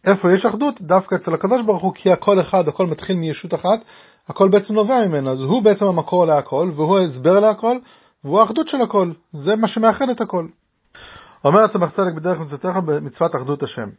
איפה 0.06 0.34
יש 0.36 0.46
אחדות? 0.46 0.82
דווקא 0.82 1.16
אצל 1.16 1.34
הקדוש 1.34 1.66
ברוך 1.66 1.84
הוא, 1.84 1.94
כי 1.96 2.12
הכל 2.12 2.40
אחד, 2.40 2.68
הכל 2.68 2.88
מתחיל 2.88 3.16
מישות 3.16 3.54
אחת, 3.54 3.80
הכל 4.28 4.50
בעצם 4.50 4.74
נובע 4.74 5.08
ממנו, 5.08 5.32
אז 5.32 5.42
הוא 5.42 5.63
בעצם 5.63 5.86
המקור 5.86 6.25
להכל, 6.25 6.72
והוא 6.75 7.00
ההסבר 7.00 7.40
להכל, 7.40 7.78
והוא 8.24 8.40
האחדות 8.40 8.68
של 8.68 8.82
הכל, 8.82 9.12
זה 9.34 9.56
מה 9.56 9.68
שמאחד 9.68 10.10
את 10.10 10.22
הכל. 10.22 10.48
אומר 11.46 11.60
הצמח 11.60 11.92
צדק 11.92 12.13
בדרך 12.13 12.40
מצוותיך 12.40 12.78
במצוות 12.78 13.36
אחדות 13.36 13.63
השם. 13.63 13.90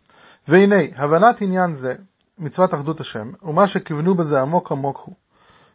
והנה, 0.48 0.80
הבנת 0.96 1.40
עניין 1.42 1.76
זה, 1.76 1.94
מצוות 2.38 2.74
אחדות 2.74 3.00
השם, 3.00 3.32
ומה 3.42 3.68
שכיוונו 3.68 4.14
בזה 4.14 4.40
עמוק 4.40 4.72
עמוק 4.72 5.02
הוא. 5.04 5.14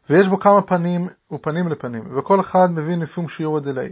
ויש 0.09 0.27
בו 0.27 0.39
כמה 0.39 0.61
פנים 0.61 1.07
ופנים 1.31 1.67
לפנים, 1.67 2.03
וכל 2.17 2.39
אחד 2.39 2.71
מבין 2.71 2.99
לפום 2.99 3.29
שיעור 3.29 3.59
דלי. 3.59 3.91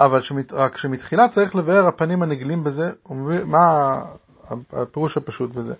אבל 0.00 0.20
שמת, 0.20 0.52
רק 0.52 0.76
שמתחילה 0.76 1.28
צריך 1.28 1.56
לבאר 1.56 1.86
הפנים 1.86 2.22
הנגלים 2.22 2.64
בזה, 2.64 2.90
מה 3.46 3.98
הפירוש 4.72 5.16
הפשוט 5.16 5.50
בזה. 5.50 5.74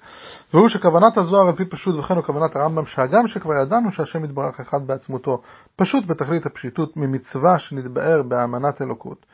והוא 0.54 0.68
שכוונת 0.68 1.16
הזוהר 1.16 1.48
על 1.48 1.56
פי 1.56 1.64
פשוט 1.64 1.96
וכן 1.98 2.14
הוא 2.14 2.22
כוונת 2.24 2.56
הרמב"ם, 2.56 2.86
שהגם 2.86 3.26
שכבר 3.26 3.54
ידענו 3.54 3.92
שהשם 3.92 4.24
יתברך 4.24 4.60
אחד 4.60 4.86
בעצמותו, 4.86 5.42
פשוט 5.76 6.06
בתכלית 6.06 6.46
הפשיטות, 6.46 6.96
ממצווה 6.96 7.58
שנתבאר 7.58 8.22
באמנת 8.22 8.82
אלוקות. 8.82 9.26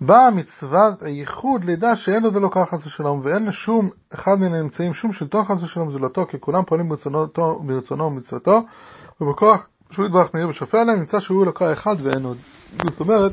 באה 0.00 0.30
מצוות 0.30 1.02
הייחוד 1.02 1.64
לידע 1.64 1.96
שאין 1.96 2.22
לו 2.22 2.50
כך 2.50 2.68
חס 2.70 2.86
ושלום, 2.86 3.20
ואין 3.24 3.46
לשום 3.46 3.90
אחד 4.14 4.40
מן 4.40 4.54
האמצעים 4.54 4.94
שום 4.94 5.12
שלטון 5.12 5.44
חס 5.44 5.62
ושלום 5.62 5.90
זולתו, 5.90 6.26
כי 6.26 6.40
כולם 6.40 6.64
פועלים 6.64 6.88
ברצונו 7.66 8.04
ומצוותו, 8.04 8.60
ובכוח 9.20 9.66
שהוא 9.90 10.06
יתברך 10.06 10.34
מהיר 10.34 10.48
ושופע 10.48 10.80
עליהם, 10.80 10.98
נמצא 10.98 11.20
שהוא 11.20 11.44
אלוקה 11.44 11.72
אחד 11.72 11.94
ואין 12.02 12.24
עוד. 12.24 12.36
זאת 12.90 13.00
אומרת, 13.00 13.32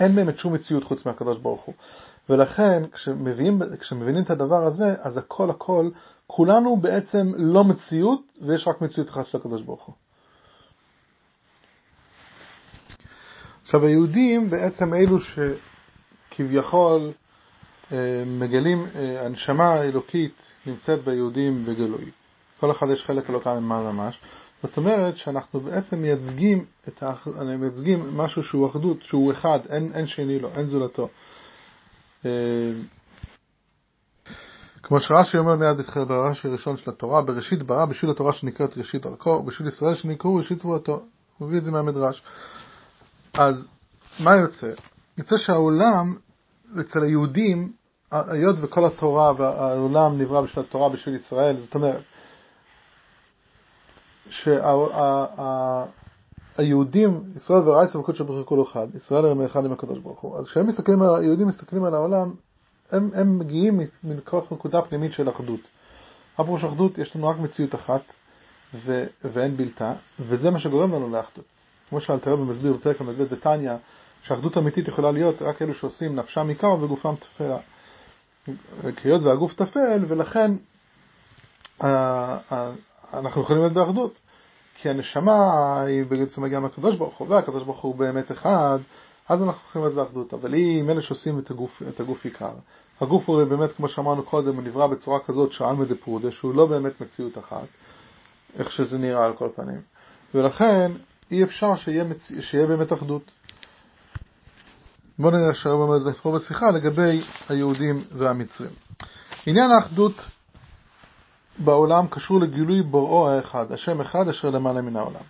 אין 0.00 0.14
באמת 0.14 0.38
שום 0.38 0.52
מציאות 0.54 0.84
חוץ 0.84 1.06
מהקדוש 1.06 1.38
ברוך 1.38 1.64
הוא. 1.64 1.74
ולכן 2.30 2.82
כשמבינים, 2.92 3.62
כשמבינים 3.80 4.22
את 4.22 4.30
הדבר 4.30 4.66
הזה, 4.66 4.94
אז 5.00 5.16
הכל 5.16 5.50
הכל, 5.50 5.90
כולנו 6.26 6.76
בעצם 6.76 7.32
לא 7.36 7.64
מציאות, 7.64 8.20
ויש 8.42 8.68
רק 8.68 8.80
מציאות 8.80 9.10
אחת 9.10 9.26
של 9.26 9.38
הקדוש 9.38 9.62
ברוך 9.62 9.84
הוא. 9.84 9.94
עכשיו 13.74 13.86
היהודים 13.86 14.50
בעצם 14.50 14.94
אלו 14.94 15.18
שכביכול 16.30 17.12
אה, 17.92 18.22
מגלים, 18.26 18.86
אה, 18.94 19.26
הנשמה 19.26 19.64
האלוקית 19.64 20.32
נמצאת 20.66 21.04
ביהודים 21.04 21.64
בגלוי. 21.64 22.10
כל 22.60 22.70
אחד 22.70 22.86
יש 22.90 23.04
חלק 23.04 23.30
אלוקה 23.30 23.54
ממעל 23.60 23.92
ממש. 23.92 24.18
זאת 24.62 24.76
אומרת 24.76 25.16
שאנחנו 25.16 25.60
בעצם 25.60 26.02
מייצגים, 26.02 26.64
את 26.88 27.02
האח... 27.02 27.28
מייצגים 27.58 28.16
משהו 28.16 28.42
שהוא 28.42 28.70
אחדות, 28.70 28.96
שהוא 29.02 29.32
אחד, 29.32 29.58
אין, 29.68 29.92
אין 29.94 30.06
שני 30.06 30.38
לו, 30.38 30.48
אין 30.56 30.66
זולתו. 30.66 31.08
אה, 32.26 32.30
כמו 34.82 35.00
שרש"י 35.00 35.38
אומר 35.38 35.56
מיד 35.56 35.76
בתחילה 35.76 36.04
ברש"י 36.04 36.48
הראשון 36.48 36.76
של 36.76 36.90
התורה, 36.90 37.22
בראשית 37.22 37.62
ברא 37.62 37.84
בשביל 37.84 38.10
התורה 38.10 38.32
שנקראת 38.32 38.78
ראשית 38.78 39.02
דרכו, 39.02 39.42
בשביל 39.42 39.68
ישראל 39.68 39.94
שנקראו 39.94 40.34
ראשית 40.34 40.58
תבואתו. 40.60 41.02
הוא 41.38 41.48
מביא 41.48 41.58
את 41.58 41.64
זה 41.64 41.70
מהמדרש. 41.70 42.22
אז 43.34 43.68
מה 44.20 44.36
יוצא? 44.36 44.72
יוצא 45.18 45.36
שהעולם, 45.36 46.16
אצל 46.80 47.02
היהודים, 47.02 47.72
היות 48.10 48.56
וכל 48.60 48.84
התורה 48.84 49.32
והעולם 49.38 50.18
נברא 50.18 50.40
בשביל 50.40 50.64
התורה 50.64 50.88
בשביל 50.88 51.14
ישראל, 51.14 51.56
זאת 51.56 51.74
אומרת, 51.74 52.02
שהיהודים, 56.58 57.24
ישראל 57.36 57.68
ורייס 57.68 57.96
וקודש 57.96 58.20
ברוך 58.20 58.50
הוא 58.50 58.62
אחד, 58.62 58.86
ישראל 58.94 59.26
הם 59.26 59.42
אחד 59.44 59.64
עם 59.64 59.72
הקדוש 59.72 59.98
ברוך 59.98 60.20
הוא, 60.20 60.38
אז 60.38 60.48
כשהם 60.48 60.66
מסתכלים 60.66 61.02
על, 61.02 61.16
היהודים 61.16 61.46
מסתכלים 61.46 61.84
על 61.84 61.94
העולם, 61.94 62.34
הם, 62.90 63.10
הם 63.14 63.38
מגיעים 63.38 63.80
מכוח 64.04 64.52
נקודה 64.52 64.82
פנימית 64.82 65.12
של 65.12 65.28
אחדות. 65.28 65.60
הפירוש 66.38 66.64
אחדות, 66.64 66.98
יש 66.98 67.16
לנו 67.16 67.28
רק 67.28 67.38
מציאות 67.38 67.74
אחת, 67.74 68.02
ו, 68.74 69.04
ואין 69.24 69.56
בלתה, 69.56 69.92
וזה 70.20 70.50
מה 70.50 70.58
שגורם 70.58 70.92
לנו 70.92 71.10
לאחדות. 71.10 71.53
כמו 71.90 72.00
שאלתר 72.00 72.32
רבי 72.32 72.42
מסביר 72.42 72.72
בפרק 72.72 73.00
המדבד 73.00 73.30
בתניא, 73.30 73.72
שאחדות 74.22 74.58
אמיתית 74.58 74.88
יכולה 74.88 75.10
להיות 75.10 75.42
רק 75.42 75.62
אלו 75.62 75.74
שעושים 75.74 76.16
נפשם 76.16 76.48
עיקר 76.48 76.72
וגופם 76.80 77.14
תפלה. 77.14 77.58
היות 79.04 79.22
והגוף 79.22 79.54
תפל, 79.54 80.04
ולכן 80.08 80.52
אנחנו 83.14 83.42
יכולים 83.42 83.62
להיות 83.62 83.72
באחדות. 83.72 84.18
כי 84.74 84.90
הנשמה 84.90 85.80
היא 85.80 86.04
בעצם 86.04 86.42
מגיעה 86.42 86.60
מהקדוש 86.60 86.96
ברוך 86.96 87.18
הוא, 87.18 87.28
והקדוש 87.30 87.62
ברוך 87.62 87.80
הוא 87.80 87.94
באמת 87.94 88.32
אחד, 88.32 88.78
אז 89.28 89.42
אנחנו 89.42 89.60
יכולים 89.68 89.86
להיות 89.86 89.94
באחדות. 89.94 90.34
אבל 90.34 90.54
אם 90.54 90.90
אלה 90.90 91.02
שעושים 91.02 91.38
את 91.38 91.50
הגוף, 91.50 91.82
את 91.88 92.00
הגוף 92.00 92.24
עיקר, 92.24 92.52
הגוף 93.00 93.28
הוא 93.28 93.44
באמת, 93.44 93.72
כמו 93.72 93.88
שאמרנו 93.88 94.22
קודם, 94.22 94.54
הוא 94.54 94.62
נברא 94.62 94.86
בצורה 94.86 95.20
כזאת 95.20 95.52
שעלמא 95.52 95.84
דפרודה, 95.84 96.30
שהוא 96.30 96.54
לא 96.54 96.66
באמת 96.66 97.00
מציאות 97.00 97.38
אחת, 97.38 97.66
איך 98.58 98.72
שזה 98.72 98.98
נראה 98.98 99.24
על 99.24 99.32
כל 99.32 99.48
פנים. 99.56 99.80
ולכן 100.34 100.92
אי 101.30 101.42
אפשר 101.42 101.76
שיהיה, 101.76 102.04
מצ... 102.04 102.32
שיהיה 102.40 102.66
באמת 102.66 102.92
אחדות. 102.92 103.30
בואו 105.18 105.36
נראה 105.36 105.54
שהרב 105.54 105.80
אומר 105.80 105.96
את 105.96 106.02
זה 106.02 106.12
פה 106.12 106.32
בשיחה 106.32 106.70
לגבי 106.70 107.22
היהודים 107.48 108.04
והמצרים. 108.12 108.70
עניין 109.46 109.70
האחדות 109.70 110.14
בעולם 111.58 112.06
קשור 112.06 112.40
לגילוי 112.40 112.82
בוראו 112.82 113.28
האחד, 113.28 113.72
השם 113.72 114.00
אחד 114.00 114.28
אשר 114.28 114.50
למעלה 114.50 114.82
מן 114.82 114.96
העולם. 114.96 115.20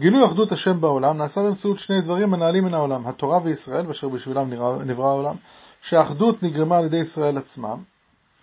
גילוי 0.00 0.26
אחדות 0.26 0.52
השם 0.52 0.80
בעולם 0.80 1.18
נעשה 1.18 1.42
באמצעות 1.42 1.78
שני 1.78 2.00
דברים 2.00 2.30
מנהלים 2.30 2.64
מן 2.64 2.74
העולם, 2.74 3.06
התורה 3.06 3.40
וישראל, 3.44 3.86
ואשר 3.86 4.08
בשבילם 4.08 4.50
נברא 4.84 5.06
העולם, 5.06 5.36
שהאחדות 5.82 6.42
נגרמה 6.42 6.78
על 6.78 6.84
ידי 6.84 6.96
ישראל 6.96 7.38
עצמם, 7.38 7.82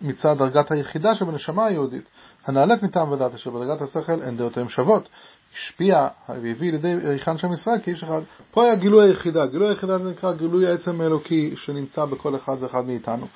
מצד 0.00 0.38
דרגת 0.38 0.72
היחידה 0.72 1.14
שבנשמה 1.14 1.66
היהודית, 1.66 2.04
הנעלית 2.46 2.82
מטעם 2.82 3.12
ודעת 3.12 3.34
אשר 3.34 3.50
בדרגת 3.50 3.82
השכל 3.82 4.22
הן 4.22 4.36
דעותיהם 4.36 4.68
שוות, 4.68 5.08
השפיע 5.54 6.08
והביא 6.28 6.72
לידי 6.72 6.94
ריחן 6.94 7.38
שם 7.38 7.52
ישראל 7.52 7.78
כאיש 7.82 8.02
אחד. 8.02 8.20
פה 8.50 8.64
היה 8.64 8.74
גילוי 8.74 9.08
היחידה, 9.08 9.46
גילוי 9.46 9.68
היחידה 9.68 9.98
זה 9.98 10.10
נקרא 10.10 10.32
גילוי 10.32 10.66
העצם 10.66 11.00
האלוקי 11.00 11.54
שנמצא 11.56 12.04
בכל 12.04 12.36
אחד 12.36 12.56
ואחד 12.60 12.86
מאיתנו. 12.86 13.26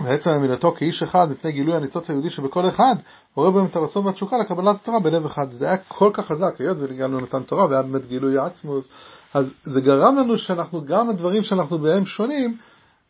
ועצם 0.00 0.30
עמילתו 0.30 0.74
כאיש 0.78 1.02
אחד 1.02 1.30
מפני 1.30 1.52
גילוי 1.52 1.76
הניצוץ 1.76 2.10
היהודי 2.10 2.30
שבכל 2.30 2.68
אחד, 2.68 2.94
עורר 3.34 3.50
בהם 3.50 3.66
את 3.66 3.76
הרצון 3.76 4.06
והתשוקה 4.06 4.38
לקבלת 4.38 4.76
התורה 4.76 5.00
בלב 5.00 5.26
אחד. 5.26 5.52
זה 5.52 5.66
היה 5.66 5.76
כל 5.76 6.10
כך 6.14 6.26
חזק, 6.26 6.54
היות 6.58 6.76
וגם 6.80 7.18
נתן 7.18 7.42
תורה 7.42 7.66
והיה 7.66 7.82
באמת 7.82 8.06
גילוי 8.06 8.38
העצמוס, 8.38 8.88
אז 9.34 9.52
זה 9.62 9.80
גרם 9.80 10.16
לנו 10.16 10.38
שאנחנו, 10.38 10.84
גם 10.84 11.10
הדברים 11.10 11.42
שאנחנו 11.42 11.78
בהם 11.78 12.06
שונים, 12.06 12.56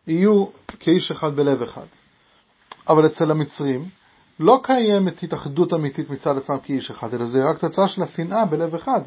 יהיו 0.06 0.46
כאיש 0.80 1.10
אחד 1.10 1.36
בלב 1.36 1.62
אחד. 1.62 1.86
אבל 2.88 3.06
אצל 3.06 3.30
המצרים 3.30 3.88
לא 4.40 4.60
קיימת 4.62 5.22
התאחדות 5.22 5.72
אמיתית 5.72 6.10
מצד 6.10 6.36
עצמם 6.36 6.56
כאיש 6.62 6.90
אחד, 6.90 7.14
אלא 7.14 7.26
זה 7.26 7.50
רק 7.50 7.58
תוצאה 7.58 7.88
של 7.88 8.02
השנאה 8.02 8.46
בלב 8.46 8.74
אחד. 8.74 9.00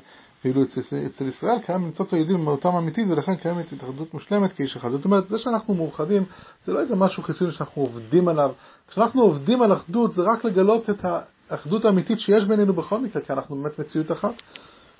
ואילו 0.45 0.63
אצל, 0.63 0.81
אצל 1.05 1.27
ישראל 1.27 1.59
קיים 1.59 1.85
ניצוץ 1.85 2.13
היהודים 2.13 2.35
במהותם 2.35 2.75
אמיתית 2.75 3.07
ולכן 3.09 3.35
קיימת 3.35 3.71
התאחדות 3.73 4.13
מושלמת 4.13 4.53
כאיש 4.53 4.75
אחד. 4.75 4.91
זאת 4.91 5.05
אומרת, 5.05 5.27
זה 5.27 5.39
שאנחנו 5.39 5.73
מאוחדים 5.73 6.23
זה 6.65 6.73
לא 6.73 6.79
איזה 6.79 6.95
משהו 6.95 7.23
חיצוני 7.23 7.51
שאנחנו 7.51 7.81
עובדים 7.81 8.27
עליו. 8.27 8.51
כשאנחנו 8.87 9.21
עובדים 9.21 9.61
על 9.61 9.73
אחדות 9.73 10.13
זה 10.13 10.21
רק 10.21 10.45
לגלות 10.45 10.89
את 10.89 11.05
האחדות 11.49 11.85
האמיתית 11.85 12.19
שיש 12.19 12.45
בינינו 12.45 12.73
בכל 12.73 12.99
מקרה, 12.99 13.21
כי 13.21 13.33
אנחנו 13.33 13.55
באמת 13.55 13.79
מציאות 13.79 14.11
אחת. 14.11 14.33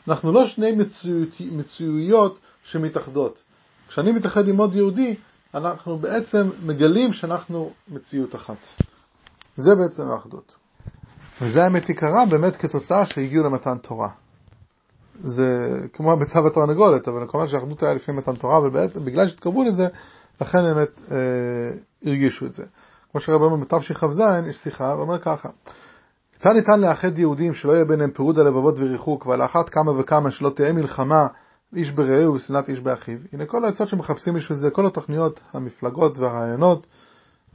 אנחנו 0.08 0.32
לא 0.32 0.48
שני 0.48 0.72
מציאות, 0.72 1.30
מציאויות 1.40 2.40
שמתאחדות. 2.64 3.42
כשאני 3.88 4.12
מתאחד 4.12 4.48
עם 4.48 4.58
עוד 4.58 4.76
יהודי, 4.76 5.16
אנחנו 5.54 5.98
בעצם 5.98 6.50
מגלים 6.66 7.14
שאנחנו 7.14 7.72
מציאות 7.88 8.36
אחת. 8.36 8.58
זה 9.58 9.76
בעצם 9.76 10.04
האחדות. 10.10 10.56
וזה 11.42 11.64
האמת 11.64 11.90
עיקרה 11.90 12.26
באמת 12.26 12.56
כתוצאה 12.56 13.06
שהגיעו 13.06 13.44
למתן 13.44 13.78
תורה. 13.78 14.10
זה 15.20 15.80
כמו 15.94 16.12
הביצה 16.14 16.42
והתרנגולת, 16.42 17.08
אבל 17.08 17.28
כמובן 17.28 17.48
שהאחדות 17.48 17.84
היה 17.84 17.94
לפני 17.94 18.16
מתן 18.16 18.36
תורה, 18.36 18.58
אבל 18.58 18.70
בעצם 18.70 19.06
בגלל 19.06 19.28
שהתקרבו 19.28 19.64
לזה, 19.64 19.88
לכן 20.42 20.64
באמת 20.64 21.02
אה, 21.12 21.18
הרגישו 22.06 22.46
את 22.46 22.54
זה. 22.54 22.64
כמו 23.12 23.22
שהרב 23.22 23.42
אומר 23.42 23.56
בתשכ"ז, 23.56 24.22
יש 24.50 24.58
שיחה, 24.58 24.96
ואומר 24.98 25.20
ככה: 25.20 25.50
כיצד 26.34 26.52
ניתן 26.56 26.82
לאחד 26.82 27.20
יהודים 27.20 27.54
שלא 27.54 27.72
יהיה 27.72 27.86
ביניהם 27.86 28.12
פירוד 28.12 28.40
הלבבות 28.40 28.76
וריחוק, 28.78 29.26
ועל 29.26 29.42
אחת 29.42 29.70
כמה 29.70 30.00
וכמה 30.00 30.32
שלא 30.32 30.50
תהיה 30.50 30.74
מלחמה 30.74 31.28
איש 31.76 31.92
ברעהו 31.92 32.34
ושנאת 32.34 32.70
איש 32.70 32.80
באחיו. 32.80 33.18
הנה 33.34 33.46
כל 33.46 33.66
העצות 33.66 33.88
שמחפשים 33.88 34.34
בשביל 34.34 34.58
זה, 34.58 34.70
כל 34.70 34.86
התוכניות, 34.86 35.40
המפלגות 35.54 36.18
והרעיונות, 36.18 36.88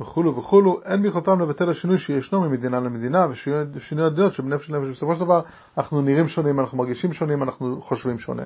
וכולו 0.01 0.37
וכולו, 0.37 0.81
אין 0.85 1.03
ביכולתם 1.03 1.41
לבטל 1.41 1.71
השינוי 1.71 1.99
שישנו 1.99 2.41
ממדינה 2.41 2.81
למדינה 2.81 3.27
ושינוי 3.75 4.05
הדעות 4.07 4.33
של 4.33 4.43
בנפש 4.43 4.71
לנפש. 4.71 4.89
בסופו 4.91 5.15
של 5.15 5.21
דבר 5.21 5.41
אנחנו 5.79 6.03
נראים 6.03 6.29
שונים, 6.29 6.61
אנחנו 6.61 6.79
מרגישים 6.79 7.13
שונים, 7.13 7.43
אנחנו 7.43 7.81
חושבים 7.83 8.19
שונה. 8.19 8.43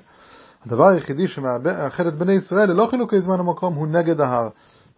הדבר 0.67 0.87
היחידי 0.87 1.29
שמאחד 1.29 2.07
את 2.07 2.15
בני 2.15 2.33
ישראל 2.33 2.71
ללא 2.71 2.87
חילוקי 2.91 3.21
זמן 3.21 3.41
ומקום 3.41 3.75
הוא 3.75 3.87
נגד 3.87 4.21
ההר. 4.21 4.49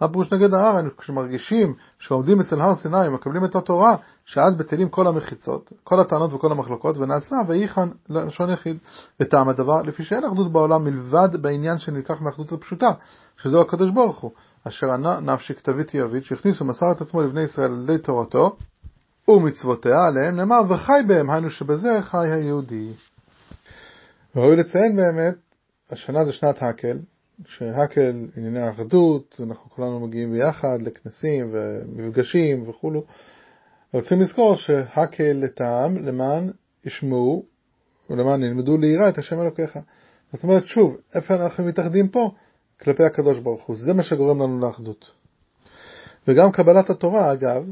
מה 0.05 0.13
פירוש 0.13 0.33
נגד 0.33 0.55
ההר? 0.55 0.81
כשמרגישים 0.99 1.75
שעומדים 1.99 2.41
אצל 2.41 2.61
הר 2.61 2.75
סיני 2.75 3.09
ומקבלים 3.09 3.45
את 3.45 3.57
התורה, 3.57 3.97
שאז 4.25 4.57
בטלים 4.57 4.89
כל 4.89 5.07
המחיצות, 5.07 5.73
כל 5.85 6.01
הטענות 6.01 6.33
וכל 6.33 6.53
המחלוקות, 6.53 6.99
ונעשה 6.99 7.37
ויחן 7.49 7.89
לשון 8.09 8.51
יחיד. 8.51 8.77
וטעם 9.21 9.49
הדבר, 9.49 9.83
לפי 9.83 10.05
שאין 10.05 10.25
אחדות 10.25 10.53
בעולם 10.53 10.85
מלבד 10.85 11.29
בעניין 11.41 11.79
שנלקח 11.79 12.21
מאחדות 12.21 12.53
הפשוטה, 12.53 12.91
שזהו 13.37 13.61
הקדוש 13.61 13.91
ברוך 13.91 14.19
הוא, 14.19 14.31
אשר 14.69 14.87
ענה 14.91 15.21
נפשי 15.21 15.55
כתבית 15.55 15.95
יביד, 15.95 16.23
שהכניס 16.23 16.61
ומסר 16.61 16.93
את 16.93 17.01
עצמו 17.01 17.23
לבני 17.23 17.43
ישראל 17.43 17.71
על 17.73 17.83
ידי 17.83 17.99
תורתו, 17.99 18.57
ומצוותיה 19.29 20.07
עליהם, 20.07 20.37
נאמר 20.37 20.61
וחי 20.69 21.01
בהם, 21.07 21.31
היינו 21.31 21.51
שבזה 21.51 21.91
חי 22.01 22.31
היהודי. 22.31 22.93
ראוי 24.37 24.57
לציין 24.57 24.97
באמת, 24.97 25.35
השנה 25.91 26.25
זה 26.25 26.33
שנת 26.33 26.63
הקל, 26.63 26.99
שהקל 27.47 28.27
ענייני 28.37 28.61
האחדות, 28.61 29.41
אנחנו 29.43 29.71
כולנו 29.71 30.01
מגיעים 30.01 30.33
ביחד 30.33 30.79
לכנסים 30.83 31.51
ומפגשים 31.53 32.69
וכולו. 32.69 33.05
רוצים 33.93 34.21
לזכור 34.21 34.57
שהקל 34.57 35.33
לטעם 35.33 36.07
למען 36.07 36.51
ישמעו 36.85 37.45
ולמען 38.11 38.43
ילמדו 38.43 38.79
ליראה 38.79 39.09
את 39.09 39.19
השם 39.19 39.41
אלוקיך. 39.41 39.79
זאת 40.33 40.43
אומרת, 40.43 40.65
שוב, 40.65 40.97
איפה 41.15 41.35
אנחנו 41.35 41.65
מתאחדים 41.65 42.09
פה? 42.09 42.31
כלפי 42.81 43.03
הקדוש 43.05 43.39
ברוך 43.39 43.65
הוא. 43.67 43.77
זה 43.77 43.95
מה 43.95 44.03
שגורם 44.03 44.43
לנו 44.43 44.61
לאחדות. 44.61 45.11
וגם 46.29 46.53
קבלת 46.53 46.91
התורה, 46.91 47.33
אגב, 47.33 47.65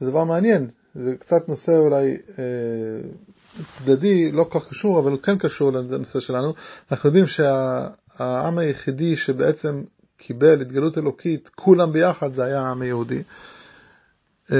זה 0.00 0.10
דבר 0.10 0.24
מעניין. 0.24 0.70
זה 0.94 1.16
קצת 1.16 1.48
נושא 1.48 1.72
אולי 1.76 2.16
אה, 2.38 2.44
צדדי, 3.78 4.32
לא 4.32 4.44
כל 4.44 4.60
כך 4.60 4.68
קשור, 4.68 5.00
אבל 5.00 5.10
הוא 5.10 5.20
כן 5.22 5.38
קשור 5.38 5.72
לנושא 5.72 6.20
שלנו. 6.20 6.54
אנחנו 6.92 7.08
יודעים 7.08 7.26
שהעם 8.18 8.58
היחידי 8.58 9.16
שבעצם 9.16 9.82
קיבל 10.16 10.60
התגלות 10.60 10.98
אלוקית, 10.98 11.50
כולם 11.54 11.92
ביחד, 11.92 12.34
זה 12.34 12.44
היה 12.44 12.60
העם 12.60 12.82
היהודי. 12.82 13.22
אה, 14.52 14.56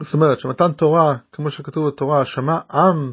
זאת 0.00 0.14
אומרת, 0.14 0.38
שמתן 0.38 0.72
תורה, 0.72 1.16
כמו 1.32 1.50
שכתוב 1.50 1.88
בתורה, 1.88 2.24
שמע 2.24 2.58
עם 2.70 3.12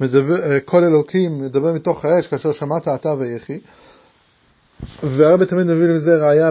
מדבר, 0.00 0.52
אה, 0.52 0.60
כל 0.60 0.84
אלוקים 0.84 1.42
מדבר 1.42 1.72
מתוך 1.72 2.04
האש 2.04 2.26
כאשר 2.26 2.52
שמעת 2.52 2.88
אתה 2.88 3.08
ויחי. 3.08 3.60
והרבה 5.02 5.46
תמיד 5.46 5.66
מביא 5.66 5.86
לזה 5.86 6.16
ראייה 6.16 6.50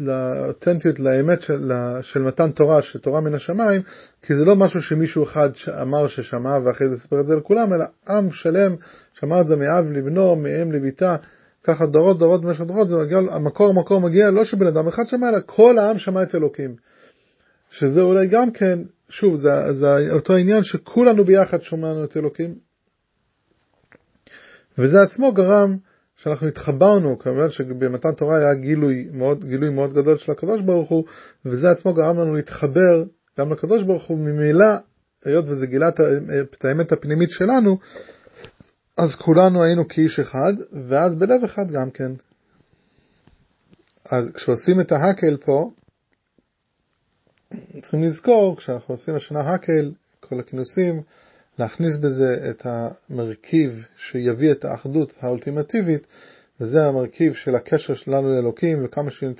לאותנטיות, 0.00 0.98
לאמת 0.98 1.42
של, 1.42 1.72
של 2.00 2.22
מתן 2.22 2.50
תורה, 2.50 2.82
של 2.82 2.98
תורה 2.98 3.20
מן 3.20 3.34
השמיים, 3.34 3.82
כי 4.22 4.34
זה 4.34 4.44
לא 4.44 4.56
משהו 4.56 4.82
שמישהו 4.82 5.24
אחד 5.24 5.50
אמר 5.82 6.08
ששמע 6.08 6.58
ואחרי 6.64 6.88
זה 6.88 6.96
סיפר 7.02 7.20
את 7.20 7.26
זה 7.26 7.36
לכולם, 7.36 7.72
אלא 7.72 7.84
עם 8.08 8.30
שלם 8.30 8.74
שמע 9.14 9.40
את 9.40 9.48
זה 9.48 9.56
מאב 9.56 9.84
לבנו, 9.92 10.36
מאם 10.36 10.72
לביתה, 10.72 11.16
ככה 11.64 11.86
דורות 11.86 12.18
דורות 12.18 12.42
במשך 12.42 12.60
דורות, 12.60 12.88
זה 12.88 12.96
מגיע, 12.96 13.18
המקור 13.18 13.70
המקור 13.70 14.00
מגיע 14.00 14.30
לא 14.30 14.44
שבן 14.44 14.66
אדם 14.66 14.88
אחד 14.88 15.06
שמע, 15.06 15.28
אלא 15.28 15.38
כל 15.46 15.78
העם 15.78 15.98
שמע 15.98 16.22
את 16.22 16.34
אלוקים. 16.34 16.76
שזה 17.70 18.00
אולי 18.00 18.26
גם 18.26 18.50
כן 18.50 18.78
שוב, 19.08 19.36
זה, 19.36 19.72
זה 19.72 20.12
אותו 20.12 20.34
עניין 20.36 20.62
שכולנו 20.62 21.24
ביחד 21.24 21.62
שומענו 21.62 22.04
את 22.04 22.16
אלוקים. 22.16 22.54
וזה 24.78 25.02
עצמו 25.02 25.32
גרם 25.32 25.76
שאנחנו 26.18 26.46
התחברנו, 26.46 27.18
כמובן 27.18 27.50
שבמתן 27.50 28.12
תורה 28.16 28.38
היה 28.38 28.54
גילוי 28.54 29.08
מאוד, 29.12 29.44
גילוי 29.44 29.70
מאוד 29.70 29.92
גדול 29.92 30.18
של 30.18 30.32
הקדוש 30.32 30.60
ברוך 30.60 30.88
הוא, 30.88 31.04
וזה 31.44 31.70
עצמו 31.70 31.94
גרם 31.94 32.18
לנו 32.18 32.34
להתחבר 32.34 33.04
גם 33.38 33.52
לקדוש 33.52 33.82
ברוך 33.82 34.08
הוא, 34.08 34.18
ממילא, 34.18 34.66
היות 35.24 35.44
וזה 35.48 35.66
גילה 35.66 35.88
את 36.52 36.64
האמת 36.64 36.92
הפנימית 36.92 37.30
שלנו, 37.30 37.78
אז 38.96 39.14
כולנו 39.14 39.62
היינו 39.62 39.88
כאיש 39.88 40.20
אחד, 40.20 40.52
ואז 40.88 41.18
בלב 41.18 41.44
אחד 41.44 41.70
גם 41.72 41.90
כן. 41.90 42.12
אז 44.10 44.30
כשעושים 44.34 44.80
את 44.80 44.92
ההקל 44.92 45.36
פה, 45.36 45.70
צריכים 47.82 48.04
לזכור, 48.04 48.56
כשאנחנו 48.56 48.94
עושים 48.94 49.14
השנה 49.14 49.40
הקל, 49.40 49.92
כל 50.20 50.40
הכינוסים, 50.40 51.02
להכניס 51.58 51.96
בזה 51.96 52.50
את 52.50 52.66
המרכיב 52.66 53.84
שיביא 53.96 54.52
את 54.52 54.64
האחדות 54.64 55.12
האולטימטיבית, 55.20 56.06
וזה 56.60 56.86
המרכיב 56.86 57.34
של 57.34 57.54
הקשר 57.54 57.94
שלנו 57.94 58.34
לאלוקים, 58.34 58.84
וכמה 58.84 59.10
שנהיה 59.10 59.34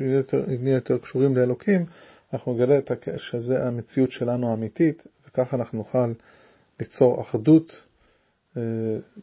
יותר, 0.00 0.44
יותר 0.62 0.98
קשורים 0.98 1.36
לאלוקים, 1.36 1.84
אנחנו 2.32 2.54
נגלה 2.54 2.78
את 2.78 2.90
הקשר, 2.90 3.18
שזה 3.18 3.64
המציאות 3.66 4.10
שלנו 4.10 4.50
האמיתית, 4.50 5.06
וככה 5.28 5.56
אנחנו 5.56 5.78
נוכל 5.78 6.12
ליצור 6.80 7.20
אחדות 7.20 7.86
אה, 8.56 8.62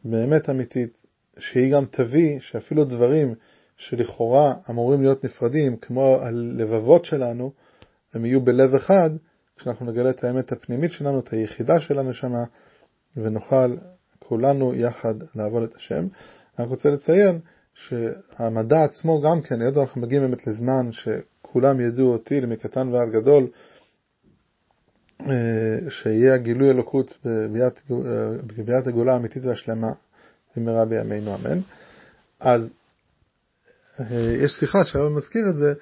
באמת 0.04 0.50
אמיתית, 0.50 0.90
שהיא 1.38 1.74
גם 1.74 1.86
תביא 1.86 2.40
שאפילו 2.40 2.86
דברים 2.86 3.36
שלכאורה 3.78 4.54
אמורים 4.70 5.02
להיות 5.02 5.26
נפרדים, 5.26 5.78
כמו 5.78 6.20
הלבבות 6.22 7.06
שלנו, 7.06 7.52
הם 8.14 8.26
יהיו 8.26 8.42
בלב 8.42 8.76
אחד, 8.76 9.10
כשאנחנו 9.58 9.86
נגלה 9.86 10.10
את 10.10 10.24
האמת 10.24 10.52
הפנימית 10.52 10.92
שלנו, 10.92 11.20
את 11.20 11.34
היחידה 11.34 11.80
של 11.80 12.00
הנשמה, 12.00 12.44
ונוכל 13.18 13.76
כולנו 14.20 14.76
יחד 14.76 15.14
לעבוד 15.36 15.64
את 15.64 15.76
השם. 15.76 16.08
אני 16.60 16.68
רוצה 16.68 16.90
לציין 16.90 17.40
שהמדע 17.74 18.84
עצמו 18.84 19.22
גם 19.22 19.42
כן, 19.42 19.62
היות 19.62 19.78
אנחנו 19.78 20.02
מגיעים 20.02 20.24
באמת 20.24 20.48
לזמן 20.48 20.92
שכולם 20.92 21.82
ידעו 21.82 22.14
אותי, 22.14 22.42
למקטן 22.42 22.88
ועד 22.88 23.10
גדול, 23.12 23.48
אה, 25.22 25.90
שיהיה 25.90 26.34
הגילוי 26.34 26.70
אלוקות 26.70 27.18
בגביית 28.48 28.88
הגאולה 28.88 29.14
האמיתית 29.14 29.46
והשלמה 29.46 29.92
במהרה 30.56 30.86
בימינו 30.86 31.36
אמן. 31.36 31.60
אז 32.40 32.74
יש 34.46 34.52
שיחה 34.60 34.86
שהרב 34.86 35.12
מזכיר 35.12 35.42
את 35.50 35.58
זה, 35.58 35.74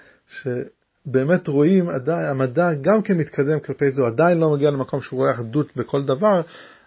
שבאמת 1.06 1.48
רואים, 1.48 1.90
עדיין, 1.90 2.26
המדע 2.26 2.74
גם 2.82 3.02
כן 3.02 3.18
מתקדם 3.18 3.60
כלפי 3.60 3.92
זה, 3.92 4.02
הוא 4.02 4.08
עדיין 4.08 4.40
לא 4.40 4.54
מגיע 4.54 4.72
למקום 4.72 5.02
שהוא 5.02 5.18
רואה 5.18 5.32
אחדות 5.32 5.68
בכל 5.76 6.06
דבר, 6.06 6.42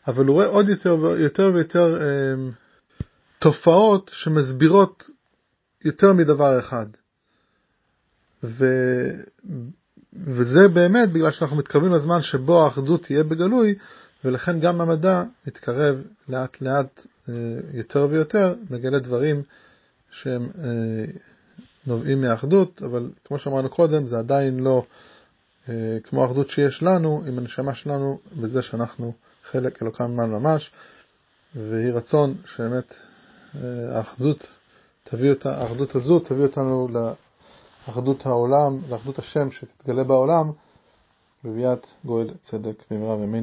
אבל 0.09 0.25
הוא 0.27 0.35
רואה 0.35 0.47
עוד 0.47 0.69
יותר, 0.69 0.97
יותר 1.19 1.51
ויותר 1.55 2.01
אה, 2.01 2.07
תופעות 3.39 4.11
שמסבירות 4.15 5.11
יותר 5.85 6.13
מדבר 6.13 6.59
אחד. 6.59 6.87
ו... 8.45 8.67
וזה 10.25 10.69
באמת 10.69 11.13
בגלל 11.13 11.31
שאנחנו 11.31 11.57
מתקרבים 11.57 11.93
לזמן 11.93 12.23
שבו 12.23 12.65
האחדות 12.65 13.03
תהיה 13.03 13.25
בגלוי, 13.25 13.75
ולכן 14.25 14.61
גם 14.61 14.81
המדע 14.81 15.25
מתקרב 15.47 16.03
לאט 16.29 16.61
לאט 16.61 17.07
אה, 17.29 17.35
יותר 17.73 18.07
ויותר, 18.11 18.55
מגלה 18.71 18.99
דברים 18.99 19.43
שהם 20.11 20.49
אה, 20.59 21.05
נובעים 21.88 22.20
מהאחדות, 22.20 22.83
אבל 22.83 23.11
כמו 23.24 23.38
שאמרנו 23.38 23.68
קודם, 23.68 24.07
זה 24.07 24.18
עדיין 24.18 24.61
לא 24.61 24.83
אה, 25.68 25.98
כמו 26.05 26.22
האחדות 26.22 26.48
שיש 26.48 26.83
לנו 26.83 27.22
עם 27.27 27.38
הנשמה 27.38 27.74
שלנו, 27.74 28.18
בזה 28.40 28.62
שאנחנו 28.62 29.12
חלק 29.51 29.83
אלוקם 29.83 30.05
ממנו 30.05 30.40
ממש, 30.40 30.70
ויהי 31.57 31.90
רצון 31.90 32.35
שבאמת 32.46 32.94
האחדות 33.92 34.51
תביא 35.05 35.31
אותה, 35.31 35.61
האחדות 35.61 35.94
הזו 35.94 36.18
תביא 36.18 36.42
אותנו 36.42 36.88
לאחדות 37.88 38.27
העולם, 38.27 38.79
לאחדות 38.90 39.18
השם 39.18 39.51
שתתגלה 39.51 40.05
בעולם, 40.05 40.51
בביאת 41.44 41.87
גואל 42.05 42.31
צדק 42.42 42.83
במהרה 42.90 43.14
ימינו 43.14 43.37